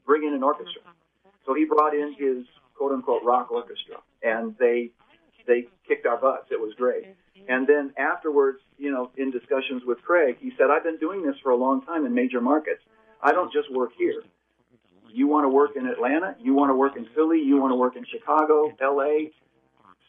"Bring 0.05 0.23
in 0.23 0.33
an 0.33 0.41
orchestra." 0.41 0.81
So 1.45 1.53
he 1.53 1.65
brought 1.65 1.93
in 1.93 2.15
his 2.17 2.45
quote 2.75 2.91
unquote 2.91 3.23
rock 3.23 3.51
orchestra, 3.51 3.97
and 4.23 4.55
they 4.57 4.91
they 5.47 5.67
kicked 5.87 6.05
our 6.05 6.17
butts. 6.17 6.47
It 6.51 6.59
was 6.59 6.73
great. 6.75 7.05
Mm-hmm. 7.05 7.51
And 7.51 7.67
then 7.67 7.93
afterwards, 7.97 8.59
you 8.77 8.91
know, 8.91 9.11
in 9.17 9.31
discussions 9.31 9.83
with 9.85 10.01
Craig, 10.03 10.37
he 10.39 10.51
said, 10.57 10.67
"I've 10.69 10.83
been 10.83 10.97
doing 10.97 11.25
this 11.25 11.35
for 11.41 11.51
a 11.51 11.55
long 11.55 11.81
time 11.83 12.05
in 12.05 12.13
major 12.13 12.41
markets. 12.41 12.81
I 13.21 13.31
don't 13.31 13.51
just 13.51 13.71
work 13.71 13.91
here. 13.97 14.21
You 15.09 15.27
want 15.27 15.45
to 15.45 15.49
work 15.49 15.71
in 15.75 15.87
Atlanta, 15.87 16.35
you 16.39 16.53
want 16.53 16.69
to 16.69 16.75
work 16.75 16.95
in 16.95 17.07
Philly, 17.15 17.39
you 17.39 17.59
want 17.59 17.71
to 17.71 17.75
work 17.75 17.95
in 17.95 18.05
Chicago, 18.05 18.71
L.A., 18.79 19.31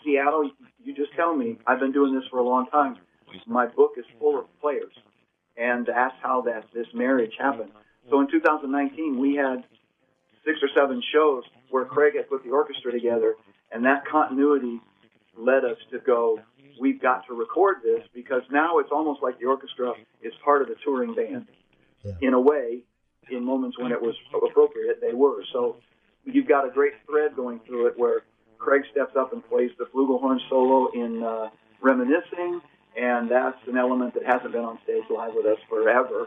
Seattle. 0.04 0.50
You 0.84 0.94
just 0.94 1.14
tell 1.14 1.34
me. 1.34 1.58
I've 1.66 1.80
been 1.80 1.92
doing 1.92 2.14
this 2.14 2.24
for 2.30 2.38
a 2.38 2.42
long 2.42 2.66
time. 2.66 2.96
My 3.46 3.66
book 3.66 3.92
is 3.96 4.04
full 4.18 4.38
of 4.38 4.46
players, 4.60 4.92
and 5.56 5.86
that's 5.86 6.14
how 6.22 6.42
that 6.42 6.64
this 6.74 6.86
marriage 6.94 7.32
happened. 7.38 7.70
So 8.10 8.20
in 8.20 8.30
2019, 8.30 9.18
we 9.18 9.36
had 9.36 9.64
six 10.44 10.58
or 10.62 10.68
seven 10.74 11.02
shows 11.12 11.44
where 11.70 11.84
Craig 11.84 12.14
had 12.16 12.28
put 12.28 12.42
the 12.44 12.50
orchestra 12.50 12.90
together, 12.90 13.34
and 13.70 13.84
that 13.84 14.06
continuity 14.06 14.80
led 15.38 15.64
us 15.64 15.78
to 15.90 15.98
go. 15.98 16.40
We've 16.80 17.00
got 17.00 17.26
to 17.26 17.34
record 17.34 17.76
this 17.82 18.02
because 18.14 18.42
now 18.50 18.78
it's 18.78 18.90
almost 18.92 19.22
like 19.22 19.38
the 19.38 19.46
orchestra 19.46 19.92
is 20.22 20.32
part 20.44 20.62
of 20.62 20.68
the 20.68 20.76
touring 20.84 21.14
band. 21.14 21.46
Yeah. 22.04 22.12
In 22.20 22.34
a 22.34 22.40
way, 22.40 22.82
in 23.30 23.44
moments 23.44 23.78
when 23.78 23.92
it 23.92 24.00
was 24.00 24.14
appropriate, 24.34 25.00
they 25.00 25.12
were. 25.12 25.42
So 25.52 25.76
you've 26.24 26.46
got 26.48 26.66
a 26.66 26.70
great 26.70 26.94
thread 27.06 27.34
going 27.34 27.60
through 27.66 27.88
it 27.88 27.98
where 27.98 28.22
Craig 28.58 28.82
steps 28.90 29.14
up 29.18 29.32
and 29.32 29.46
plays 29.48 29.70
the 29.78 29.86
flugelhorn 29.86 30.38
solo 30.48 30.88
in 30.92 31.22
uh, 31.22 31.48
Reminiscing, 31.80 32.60
and 32.96 33.30
that's 33.30 33.58
an 33.66 33.76
element 33.76 34.14
that 34.14 34.26
hasn't 34.26 34.52
been 34.52 34.64
on 34.64 34.78
stage 34.84 35.04
live 35.10 35.32
with 35.34 35.46
us 35.46 35.58
forever. 35.68 36.26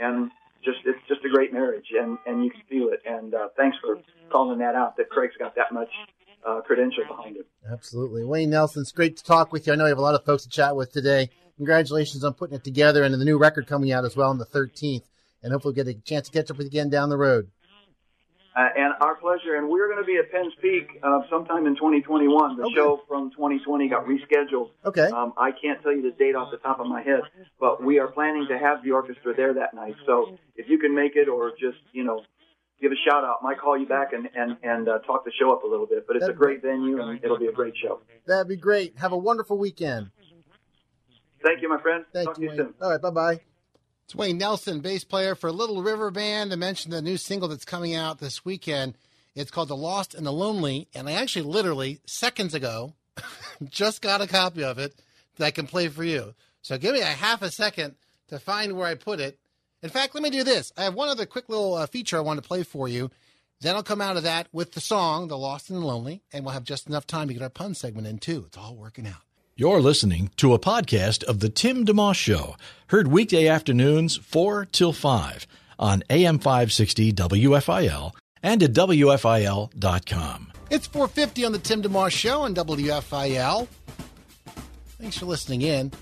And 0.00 0.30
just 0.64 0.78
it's 0.84 0.98
just 1.08 1.24
a 1.24 1.28
great 1.28 1.52
marriage, 1.52 1.86
and 1.92 2.18
and 2.26 2.44
you 2.44 2.50
can 2.50 2.62
feel 2.68 2.88
it. 2.88 3.02
And 3.04 3.34
uh, 3.34 3.48
thanks 3.56 3.76
for 3.82 3.98
calling 4.30 4.58
that 4.58 4.74
out. 4.74 4.96
That 4.96 5.10
Craig's 5.10 5.36
got 5.38 5.54
that 5.56 5.72
much 5.72 5.90
uh, 6.46 6.60
credential 6.62 7.04
behind 7.08 7.36
him. 7.36 7.44
Absolutely. 7.70 8.24
Wayne 8.24 8.50
Nelson, 8.50 8.82
it's 8.82 8.92
great 8.92 9.16
to 9.18 9.24
talk 9.24 9.52
with 9.52 9.66
you. 9.66 9.72
I 9.72 9.76
know 9.76 9.84
you 9.84 9.90
have 9.90 9.98
a 9.98 10.02
lot 10.02 10.14
of 10.14 10.24
folks 10.24 10.42
to 10.44 10.48
chat 10.48 10.74
with 10.76 10.92
today. 10.92 11.30
Congratulations 11.56 12.24
on 12.24 12.34
putting 12.34 12.56
it 12.56 12.64
together 12.64 13.04
and 13.04 13.14
the 13.14 13.24
new 13.24 13.38
record 13.38 13.66
coming 13.66 13.92
out 13.92 14.04
as 14.04 14.16
well 14.16 14.30
on 14.30 14.38
the 14.38 14.46
13th. 14.46 15.04
And 15.42 15.52
hopefully 15.52 15.74
we'll 15.76 15.84
get 15.84 15.96
a 15.96 16.00
chance 16.00 16.28
to 16.28 16.32
catch 16.32 16.50
up 16.50 16.56
with 16.58 16.66
you 16.66 16.70
again 16.70 16.88
down 16.90 17.08
the 17.08 17.16
road. 17.16 17.48
Uh, 18.54 18.68
and 18.76 18.92
our 19.00 19.14
pleasure. 19.14 19.56
And 19.56 19.68
we're 19.68 19.88
going 19.88 20.00
to 20.00 20.04
be 20.06 20.18
at 20.18 20.30
Penn's 20.30 20.52
Peak 20.60 21.00
uh, 21.02 21.20
sometime 21.30 21.66
in 21.66 21.74
2021. 21.74 22.56
The 22.56 22.64
Okay. 22.64 22.74
show 22.74 23.00
from 23.08 23.30
2020 23.30 23.88
got 23.88 24.04
rescheduled. 24.04 24.70
Okay. 24.84 25.06
Um, 25.06 25.32
I 25.38 25.52
can't 25.52 25.80
tell 25.82 25.92
you 25.92 26.02
the 26.02 26.10
date 26.10 26.34
off 26.36 26.50
the 26.50 26.58
top 26.58 26.78
of 26.78 26.86
my 26.86 27.00
head, 27.02 27.22
but 27.58 27.82
we 27.82 27.98
are 27.98 28.08
planning 28.08 28.46
to 28.48 28.58
have 28.58 28.84
the 28.84 28.90
orchestra 28.90 29.34
there 29.34 29.54
that 29.54 29.72
night. 29.74 29.94
So 30.04 30.36
if 30.56 30.68
you 30.68 30.78
can 30.78 30.94
make 30.94 31.16
it, 31.16 31.28
or 31.28 31.50
just 31.52 31.78
you 31.92 32.04
know, 32.04 32.22
give 32.82 32.92
a 32.92 32.96
shout 33.08 33.24
out, 33.24 33.42
might 33.42 33.58
call 33.58 33.78
you 33.78 33.86
back 33.86 34.12
and 34.12 34.28
and 34.34 34.56
and 34.62 34.88
uh, 34.88 34.98
talk 35.00 35.24
the 35.24 35.32
show 35.40 35.52
up 35.52 35.62
a 35.62 35.66
little 35.66 35.86
bit. 35.86 36.06
But 36.06 36.16
it's 36.16 36.24
a 36.24 36.26
That'd- 36.26 36.38
great 36.38 36.60
venue, 36.60 37.00
and 37.00 37.18
it'll 37.24 37.38
be 37.38 37.46
a 37.46 37.52
great 37.52 37.74
show. 37.82 38.00
That'd 38.26 38.48
be 38.48 38.56
great. 38.56 38.98
Have 38.98 39.12
a 39.12 39.16
wonderful 39.16 39.56
weekend. 39.56 40.10
Thank 41.44 41.62
you, 41.62 41.68
my 41.68 41.80
friend. 41.80 42.04
Thank 42.12 42.28
talk 42.28 42.38
you, 42.38 42.48
to 42.48 42.54
you 42.54 42.62
soon. 42.64 42.74
All 42.80 42.90
right, 42.90 43.00
bye 43.00 43.10
bye. 43.10 43.40
It's 44.04 44.14
Wayne 44.14 44.38
Nelson, 44.38 44.80
bass 44.80 45.04
player 45.04 45.34
for 45.34 45.50
Little 45.50 45.82
River 45.82 46.10
Band. 46.10 46.52
I 46.52 46.56
mentioned 46.56 46.92
the 46.92 47.00
new 47.02 47.16
single 47.16 47.48
that's 47.48 47.64
coming 47.64 47.94
out 47.94 48.18
this 48.18 48.44
weekend. 48.44 48.94
It's 49.34 49.50
called 49.50 49.68
The 49.68 49.76
Lost 49.76 50.14
and 50.14 50.26
the 50.26 50.32
Lonely. 50.32 50.88
And 50.94 51.08
I 51.08 51.12
actually, 51.12 51.42
literally, 51.46 52.00
seconds 52.06 52.52
ago, 52.54 52.94
just 53.70 54.02
got 54.02 54.20
a 54.20 54.26
copy 54.26 54.62
of 54.64 54.78
it 54.78 54.94
that 55.36 55.44
I 55.46 55.50
can 55.50 55.66
play 55.66 55.88
for 55.88 56.04
you. 56.04 56.34
So 56.60 56.76
give 56.78 56.92
me 56.92 57.00
a 57.00 57.06
half 57.06 57.42
a 57.42 57.50
second 57.50 57.94
to 58.28 58.38
find 58.38 58.76
where 58.76 58.86
I 58.86 58.94
put 58.96 59.18
it. 59.20 59.38
In 59.82 59.90
fact, 59.90 60.14
let 60.14 60.22
me 60.22 60.30
do 60.30 60.44
this. 60.44 60.72
I 60.76 60.84
have 60.84 60.94
one 60.94 61.08
other 61.08 61.26
quick 61.26 61.48
little 61.48 61.74
uh, 61.74 61.86
feature 61.86 62.16
I 62.16 62.20
want 62.20 62.40
to 62.40 62.46
play 62.46 62.62
for 62.62 62.88
you. 62.88 63.10
Then 63.60 63.74
I'll 63.74 63.82
come 63.82 64.00
out 64.00 64.16
of 64.16 64.22
that 64.22 64.48
with 64.52 64.72
the 64.72 64.80
song, 64.80 65.28
The 65.28 65.36
Lost 65.38 65.70
and 65.70 65.80
the 65.80 65.86
Lonely, 65.86 66.22
and 66.32 66.44
we'll 66.44 66.54
have 66.54 66.64
just 66.64 66.88
enough 66.88 67.06
time 67.06 67.28
to 67.28 67.34
get 67.34 67.42
our 67.42 67.48
pun 67.48 67.74
segment 67.74 68.06
in, 68.06 68.18
too. 68.18 68.44
It's 68.46 68.56
all 68.56 68.76
working 68.76 69.06
out. 69.06 69.22
You're 69.56 69.80
listening 69.80 70.30
to 70.36 70.54
a 70.54 70.58
podcast 70.58 71.24
of 71.24 71.40
The 71.40 71.48
Tim 71.48 71.84
DeMoss 71.84 72.14
Show, 72.14 72.56
heard 72.88 73.08
weekday 73.08 73.48
afternoons 73.48 74.16
4 74.16 74.66
till 74.66 74.92
5 74.92 75.46
on 75.78 76.02
AM 76.10 76.38
560 76.38 77.12
WFIL 77.12 78.12
and 78.42 78.62
at 78.62 78.72
WFIL.com. 78.72 80.52
It's 80.70 80.86
450 80.86 81.44
on 81.44 81.52
the 81.52 81.58
Tim 81.58 81.82
DeMoss 81.82 82.10
Show 82.12 82.42
on 82.42 82.54
WFIL. 82.54 83.68
Thanks 84.98 85.18
for 85.18 85.26
listening 85.26 85.62
in. 85.62 85.92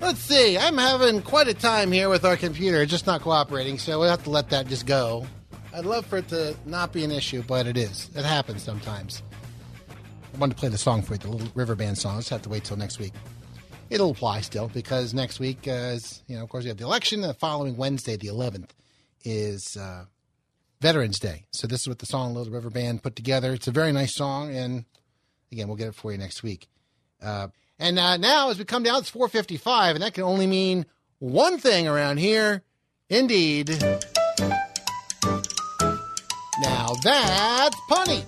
Let's 0.00 0.20
see. 0.20 0.56
I'm 0.58 0.78
having 0.78 1.22
quite 1.22 1.46
a 1.46 1.54
time 1.54 1.92
here 1.92 2.08
with 2.08 2.24
our 2.24 2.36
computer. 2.36 2.82
It's 2.82 2.90
just 2.90 3.06
not 3.06 3.20
cooperating, 3.20 3.78
so 3.78 4.00
we'll 4.00 4.10
have 4.10 4.24
to 4.24 4.30
let 4.30 4.50
that 4.50 4.66
just 4.66 4.86
go. 4.86 5.26
I'd 5.74 5.84
love 5.84 6.06
for 6.06 6.18
it 6.18 6.28
to 6.28 6.56
not 6.66 6.92
be 6.92 7.04
an 7.04 7.10
issue, 7.10 7.42
but 7.46 7.66
it 7.66 7.76
is. 7.76 8.10
It 8.14 8.24
happens 8.24 8.62
sometimes. 8.62 9.22
I 10.34 10.38
wanted 10.38 10.54
to 10.54 10.60
play 10.60 10.68
the 10.70 10.78
song 10.78 11.02
for 11.02 11.14
you, 11.14 11.18
the 11.18 11.28
Little 11.28 11.48
River 11.54 11.74
Band 11.74 11.98
song. 11.98 12.16
Let's 12.16 12.30
have 12.30 12.42
to 12.42 12.48
wait 12.48 12.64
till 12.64 12.76
next 12.76 12.98
week. 12.98 13.12
It'll 13.90 14.10
apply 14.10 14.40
still 14.40 14.68
because 14.68 15.12
next 15.12 15.38
week, 15.38 15.68
uh, 15.68 15.92
is, 15.92 16.22
you 16.26 16.36
know, 16.36 16.42
of 16.42 16.48
course, 16.48 16.64
we 16.64 16.68
have 16.68 16.78
the 16.78 16.84
election. 16.84 17.20
The 17.20 17.34
following 17.34 17.76
Wednesday, 17.76 18.16
the 18.16 18.28
11th, 18.28 18.70
is 19.24 19.76
uh, 19.76 20.06
Veterans 20.80 21.18
Day. 21.18 21.44
So 21.50 21.66
this 21.66 21.82
is 21.82 21.88
what 21.88 21.98
the 21.98 22.06
song 22.06 22.34
Little 22.34 22.52
River 22.52 22.70
Band 22.70 23.02
put 23.02 23.14
together. 23.14 23.52
It's 23.52 23.68
a 23.68 23.72
very 23.72 23.92
nice 23.92 24.14
song, 24.14 24.54
and 24.54 24.86
again, 25.52 25.68
we'll 25.68 25.76
get 25.76 25.88
it 25.88 25.94
for 25.94 26.10
you 26.10 26.18
next 26.18 26.42
week. 26.42 26.68
Uh, 27.22 27.48
and 27.78 27.98
uh, 27.98 28.16
now, 28.16 28.48
as 28.48 28.58
we 28.58 28.64
come 28.64 28.82
down, 28.82 29.00
it's 29.00 29.10
4:55, 29.10 29.94
and 29.94 30.02
that 30.02 30.14
can 30.14 30.24
only 30.24 30.46
mean 30.46 30.86
one 31.18 31.58
thing 31.58 31.86
around 31.86 32.18
here. 32.18 32.62
Indeed. 33.10 33.68
Now 36.60 36.94
that's 37.02 37.76
punny. 37.90 38.24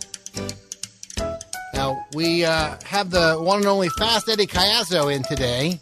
Now 1.74 2.06
we 2.14 2.44
uh, 2.44 2.76
have 2.84 3.10
the 3.10 3.34
one 3.34 3.58
and 3.58 3.66
only 3.66 3.88
Fast 3.90 4.28
Eddie 4.28 4.46
Cayazzo 4.46 5.14
in 5.14 5.22
today. 5.24 5.80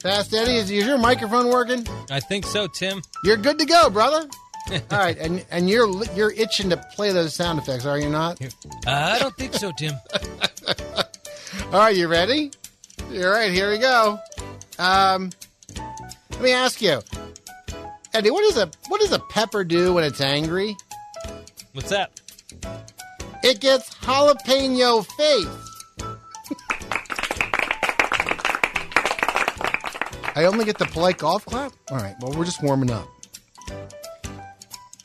Fast 0.00 0.32
Eddie, 0.32 0.56
is, 0.56 0.70
is 0.70 0.86
your 0.86 0.98
microphone 0.98 1.48
working? 1.48 1.86
I 2.10 2.20
think 2.20 2.46
so, 2.46 2.66
Tim. 2.66 3.02
You're 3.24 3.36
good 3.36 3.58
to 3.58 3.66
go, 3.66 3.90
brother. 3.90 4.28
All 4.90 4.98
right, 4.98 5.16
and 5.18 5.44
and 5.50 5.68
you're 5.68 6.04
you're 6.14 6.32
itching 6.32 6.70
to 6.70 6.78
play 6.94 7.12
those 7.12 7.34
sound 7.34 7.58
effects, 7.58 7.84
are 7.84 7.98
you 7.98 8.08
not? 8.08 8.40
Uh, 8.42 8.48
I 8.86 9.18
don't 9.18 9.36
think 9.36 9.52
so, 9.54 9.70
Tim. 9.76 9.94
All 11.72 11.80
right, 11.80 11.94
you 11.94 12.08
ready? 12.08 12.50
All 13.02 13.28
right, 13.28 13.52
here 13.52 13.70
we 13.70 13.78
go. 13.78 14.18
Um, 14.78 15.30
let 16.30 16.40
me 16.40 16.52
ask 16.52 16.80
you, 16.80 17.00
Eddie, 18.14 18.30
what 18.30 18.42
does 18.42 18.56
a 18.56 18.70
what 18.88 19.02
does 19.02 19.12
a 19.12 19.18
pepper 19.18 19.64
do 19.64 19.92
when 19.94 20.04
it's 20.04 20.22
angry? 20.22 20.74
What's 21.74 21.90
that? 21.90 22.20
It 23.44 23.60
gets 23.60 23.94
jalapeno 23.96 25.04
face. 25.04 25.46
I 30.34 30.46
only 30.46 30.64
get 30.64 30.78
the 30.78 30.86
polite 30.86 31.18
golf 31.18 31.44
clap? 31.44 31.74
All 31.90 31.98
right, 31.98 32.14
well, 32.22 32.32
we're 32.32 32.46
just 32.46 32.62
warming 32.62 32.90
up. 32.90 33.06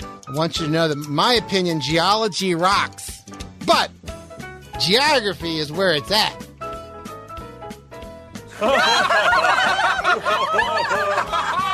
I 0.01 0.31
want 0.31 0.57
you 0.57 0.67
to 0.67 0.71
know 0.71 0.87
that, 0.87 0.95
my 0.95 1.33
opinion, 1.33 1.81
geology 1.81 2.55
rocks, 2.55 3.23
but 3.65 3.91
geography 4.79 5.57
is 5.57 5.69
where 5.69 5.93
it's 5.93 6.09
at. 6.09 6.47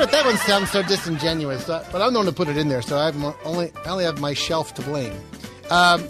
Know, 0.00 0.06
that 0.06 0.24
one 0.24 0.38
sounds 0.38 0.70
so 0.70 0.82
disingenuous, 0.82 1.68
uh, 1.68 1.86
but 1.92 2.00
I'm 2.00 2.14
the 2.14 2.20
one 2.20 2.26
to 2.26 2.32
put 2.32 2.48
it 2.48 2.56
in 2.56 2.68
there, 2.68 2.80
so 2.80 2.96
I 2.96 3.04
have 3.04 3.36
only 3.44 3.70
I 3.84 3.90
only 3.90 4.04
have 4.04 4.18
my 4.18 4.32
shelf 4.32 4.72
to 4.76 4.82
blame. 4.82 5.12
Um, 5.68 6.00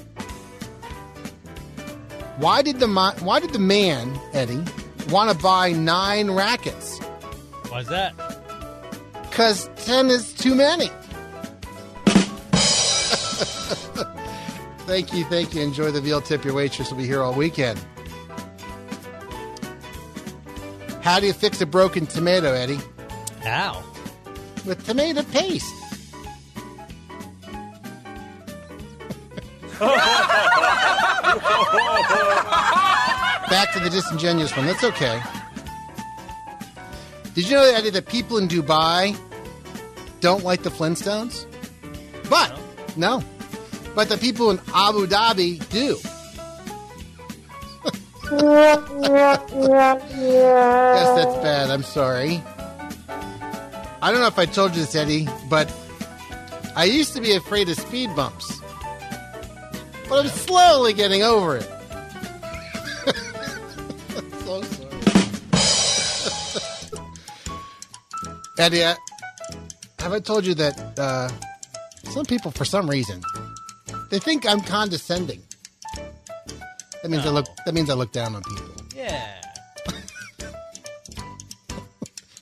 why 2.37 2.63
did 2.63 2.79
the 2.79 2.87
why 2.87 3.41
did 3.41 3.51
the 3.51 3.59
man 3.59 4.17
Eddie 4.33 4.63
want 5.09 5.37
to 5.37 5.37
buy 5.43 5.73
nine 5.73 6.31
rackets? 6.31 7.01
Why's 7.69 7.89
that? 7.89 8.15
Because 9.29 9.69
ten 9.75 10.07
is 10.07 10.35
too 10.35 10.55
many. 10.55 10.87
thank 14.87 15.13
you, 15.13 15.25
thank 15.25 15.53
you. 15.53 15.63
Enjoy 15.63 15.91
the 15.91 16.01
veal 16.01 16.21
tip. 16.21 16.45
Your 16.45 16.55
waitress 16.55 16.93
will 16.93 16.99
be 16.99 17.07
here 17.07 17.23
all 17.23 17.35
weekend. 17.35 17.85
How 21.01 21.19
do 21.19 21.27
you 21.27 21.33
fix 21.33 21.61
a 21.61 21.67
broken 21.67 22.07
tomato, 22.07 22.53
Eddie? 22.53 22.79
Ow. 23.47 23.83
With 24.67 24.85
tomato 24.85 25.23
paste. 25.23 25.75
Back 33.51 33.73
to 33.73 33.81
the 33.81 33.89
disingenuous 33.91 34.55
one. 34.55 34.67
That's 34.67 34.85
okay. 34.85 35.23
Did 37.35 37.49
you 37.49 37.57
know, 37.57 37.65
Eddie, 37.65 37.91
that 37.91 38.07
people 38.07 38.37
in 38.37 38.49
Dubai 38.49 39.17
don't 40.21 40.45
like 40.45 40.63
the 40.63 40.71
Flintstones? 40.71 41.47
But, 42.29 42.53
no. 42.97 43.25
But 43.95 44.09
the 44.11 44.19
people 44.19 44.51
in 44.51 44.61
Abu 44.75 45.07
Dhabi 45.07 45.67
do. 45.71 45.97
yes, 50.21 51.09
that's 51.17 51.37
bad. 51.43 51.71
I'm 51.71 51.83
sorry. 51.83 52.43
I 54.03 54.11
don't 54.11 54.21
know 54.21 54.27
if 54.27 54.39
I 54.39 54.47
told 54.47 54.75
you 54.75 54.81
this, 54.83 54.95
Eddie, 54.95 55.29
but 55.49 55.73
I 56.75 56.85
used 56.85 57.13
to 57.15 57.21
be 57.21 57.35
afraid 57.35 57.69
of 57.69 57.77
speed 57.79 58.15
bumps. 58.17 58.61
But 60.09 60.25
I'm 60.25 60.31
slowly 60.31 60.93
getting 60.93 61.23
over 61.23 61.57
it. 61.59 61.63
so 64.45 64.63
sorry. 64.63 64.91
Eddie, 68.59 68.85
I- 68.85 68.97
have 69.99 70.13
I 70.15 70.19
told 70.21 70.47
you 70.47 70.55
that 70.55 70.99
uh, 70.99 71.29
some 72.11 72.25
people, 72.25 72.51
for 72.51 72.65
some 72.65 72.89
reason, 72.89 73.23
they 74.11 74.19
think 74.19 74.47
I'm 74.47 74.63
condescending. 74.63 75.43
That 77.03 77.11
means 77.11 77.27
I 77.27 77.31
look. 77.31 77.47
That 77.67 77.75
means 77.75 77.91
I 77.91 77.95
look 77.95 78.13
down 78.13 78.35
on 78.35 78.43
people. 78.43 78.65
Yeah. 78.97 79.40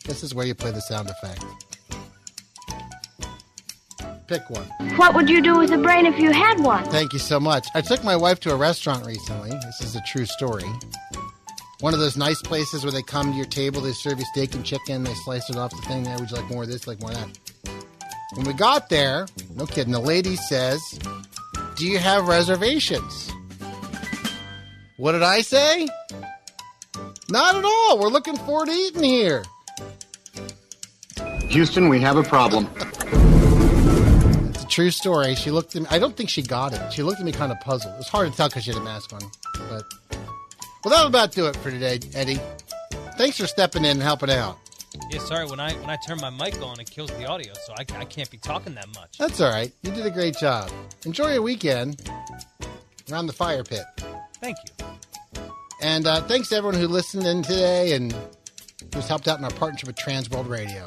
This 0.09 0.22
is 0.22 0.34
where 0.34 0.46
you 0.46 0.54
play 0.54 0.70
the 0.70 0.80
sound 0.80 1.11
effect. 1.11 1.44
Pick 4.26 4.48
one. 4.48 4.64
What 4.96 5.14
would 5.14 5.28
you 5.28 5.42
do 5.42 5.59
with 5.59 5.70
a 5.70 5.76
brain 5.78 6.06
if 6.06 6.18
you 6.18 6.32
had 6.32 6.59
one? 6.61 6.84
Thank 6.86 7.12
you 7.12 7.18
so 7.18 7.38
much. 7.38 7.68
I 7.74 7.82
took 7.82 8.02
my 8.02 8.16
wife 8.16 8.40
to 8.40 8.52
a 8.52 8.56
restaurant 8.56 9.04
recently. 9.06 9.50
This 9.50 9.82
is 9.82 9.96
a 9.96 10.00
true 10.06 10.24
story. 10.24 10.64
One 11.80 11.92
of 11.92 12.00
those 12.00 12.16
nice 12.16 12.40
places 12.40 12.84
where 12.84 12.90
they 12.90 13.02
come 13.02 13.30
to 13.30 13.36
your 13.36 13.46
table, 13.46 13.82
they 13.82 13.92
serve 13.92 14.18
you 14.18 14.24
steak 14.32 14.54
and 14.54 14.64
chicken, 14.64 15.04
they 15.04 15.14
slice 15.24 15.48
it 15.50 15.56
off 15.56 15.70
the 15.70 15.82
thing. 15.82 16.06
Hey, 16.06 16.16
would 16.16 16.30
you 16.30 16.36
like 16.36 16.50
more 16.50 16.62
of 16.62 16.68
this, 16.70 16.86
like 16.86 17.00
more 17.00 17.11
of 17.11 17.16
that? 17.16 17.38
When 18.34 18.46
we 18.46 18.54
got 18.54 18.88
there, 18.88 19.26
no 19.54 19.66
kidding, 19.66 19.92
the 19.92 20.00
lady 20.00 20.36
says, 20.36 20.80
Do 21.76 21.86
you 21.86 21.98
have 21.98 22.26
reservations? 22.26 23.30
What 24.96 25.12
did 25.12 25.22
I 25.22 25.42
say? 25.42 25.86
Not 27.30 27.56
at 27.56 27.64
all. 27.64 27.98
We're 27.98 28.09
looking 28.09 28.36
forward 28.38 28.66
to 28.66 28.72
eating 28.72 29.04
here. 29.04 29.44
Houston, 31.59 31.88
we 31.88 32.00
have 32.00 32.16
a 32.16 32.22
problem. 32.22 32.68
It's 34.50 34.62
a 34.62 34.66
true 34.68 34.92
story. 34.92 35.34
She 35.34 35.50
looked 35.50 35.74
at 35.74 35.82
me. 35.82 35.88
I 35.90 35.98
don't 35.98 36.16
think 36.16 36.28
she 36.28 36.40
got 36.40 36.72
it. 36.72 36.92
She 36.92 37.02
looked 37.02 37.18
at 37.18 37.26
me 37.26 37.32
kind 37.32 37.50
of 37.50 37.59
puzzled. 37.59 37.94
It 37.94 37.98
was 37.98 38.06
hard 38.06 38.30
to 38.30 38.36
tell 38.36 38.48
because 38.48 38.62
she 38.62 38.70
had 38.70 38.80
a 38.80 38.84
mask 38.84 39.12
on. 39.12 39.22
But 39.68 39.82
well, 40.84 40.94
that'll 40.94 41.09
about 41.09 41.32
do 41.32 41.48
it 41.48 41.56
for 41.56 41.72
today, 41.72 41.98
Eddie. 42.14 42.38
Thanks 43.16 43.38
for 43.38 43.48
stepping 43.48 43.84
in 43.84 43.90
and 43.90 44.02
helping 44.02 44.30
out. 44.30 44.56
Yeah, 45.11 45.18
sorry. 45.18 45.46
When 45.46 45.59
I 45.59 45.72
when 45.72 45.90
I 45.90 45.96
turn 46.06 46.18
my 46.20 46.30
mic 46.30 46.62
on, 46.62 46.78
it 46.78 46.88
kills 46.88 47.11
the 47.11 47.24
audio, 47.24 47.52
so 47.66 47.72
I, 47.72 47.84
I 47.98 48.04
can't 48.04 48.30
be 48.30 48.38
talking 48.38 48.76
that 48.76 48.86
much. 48.94 49.18
That's 49.18 49.40
all 49.40 49.50
right. 49.50 49.72
You 49.82 49.90
did 49.90 50.06
a 50.06 50.12
great 50.12 50.36
job. 50.36 50.70
Enjoy 51.06 51.32
your 51.32 51.42
weekend 51.42 52.09
around 53.11 53.26
the 53.26 53.32
fire 53.32 53.64
pit. 53.64 53.82
Thank 54.34 54.59
you. 54.64 54.86
And 55.82 56.06
uh, 56.06 56.22
thanks 56.22 56.50
to 56.50 56.54
everyone 56.54 56.78
who 56.78 56.86
listened 56.86 57.26
in 57.26 57.42
today 57.42 57.94
and 57.94 58.14
who's 58.94 59.09
helped 59.09 59.26
out 59.26 59.40
in 59.40 59.44
our 59.44 59.50
partnership 59.50 59.88
with 59.88 59.96
Trans 59.96 60.30
World 60.30 60.46
Radio. 60.46 60.86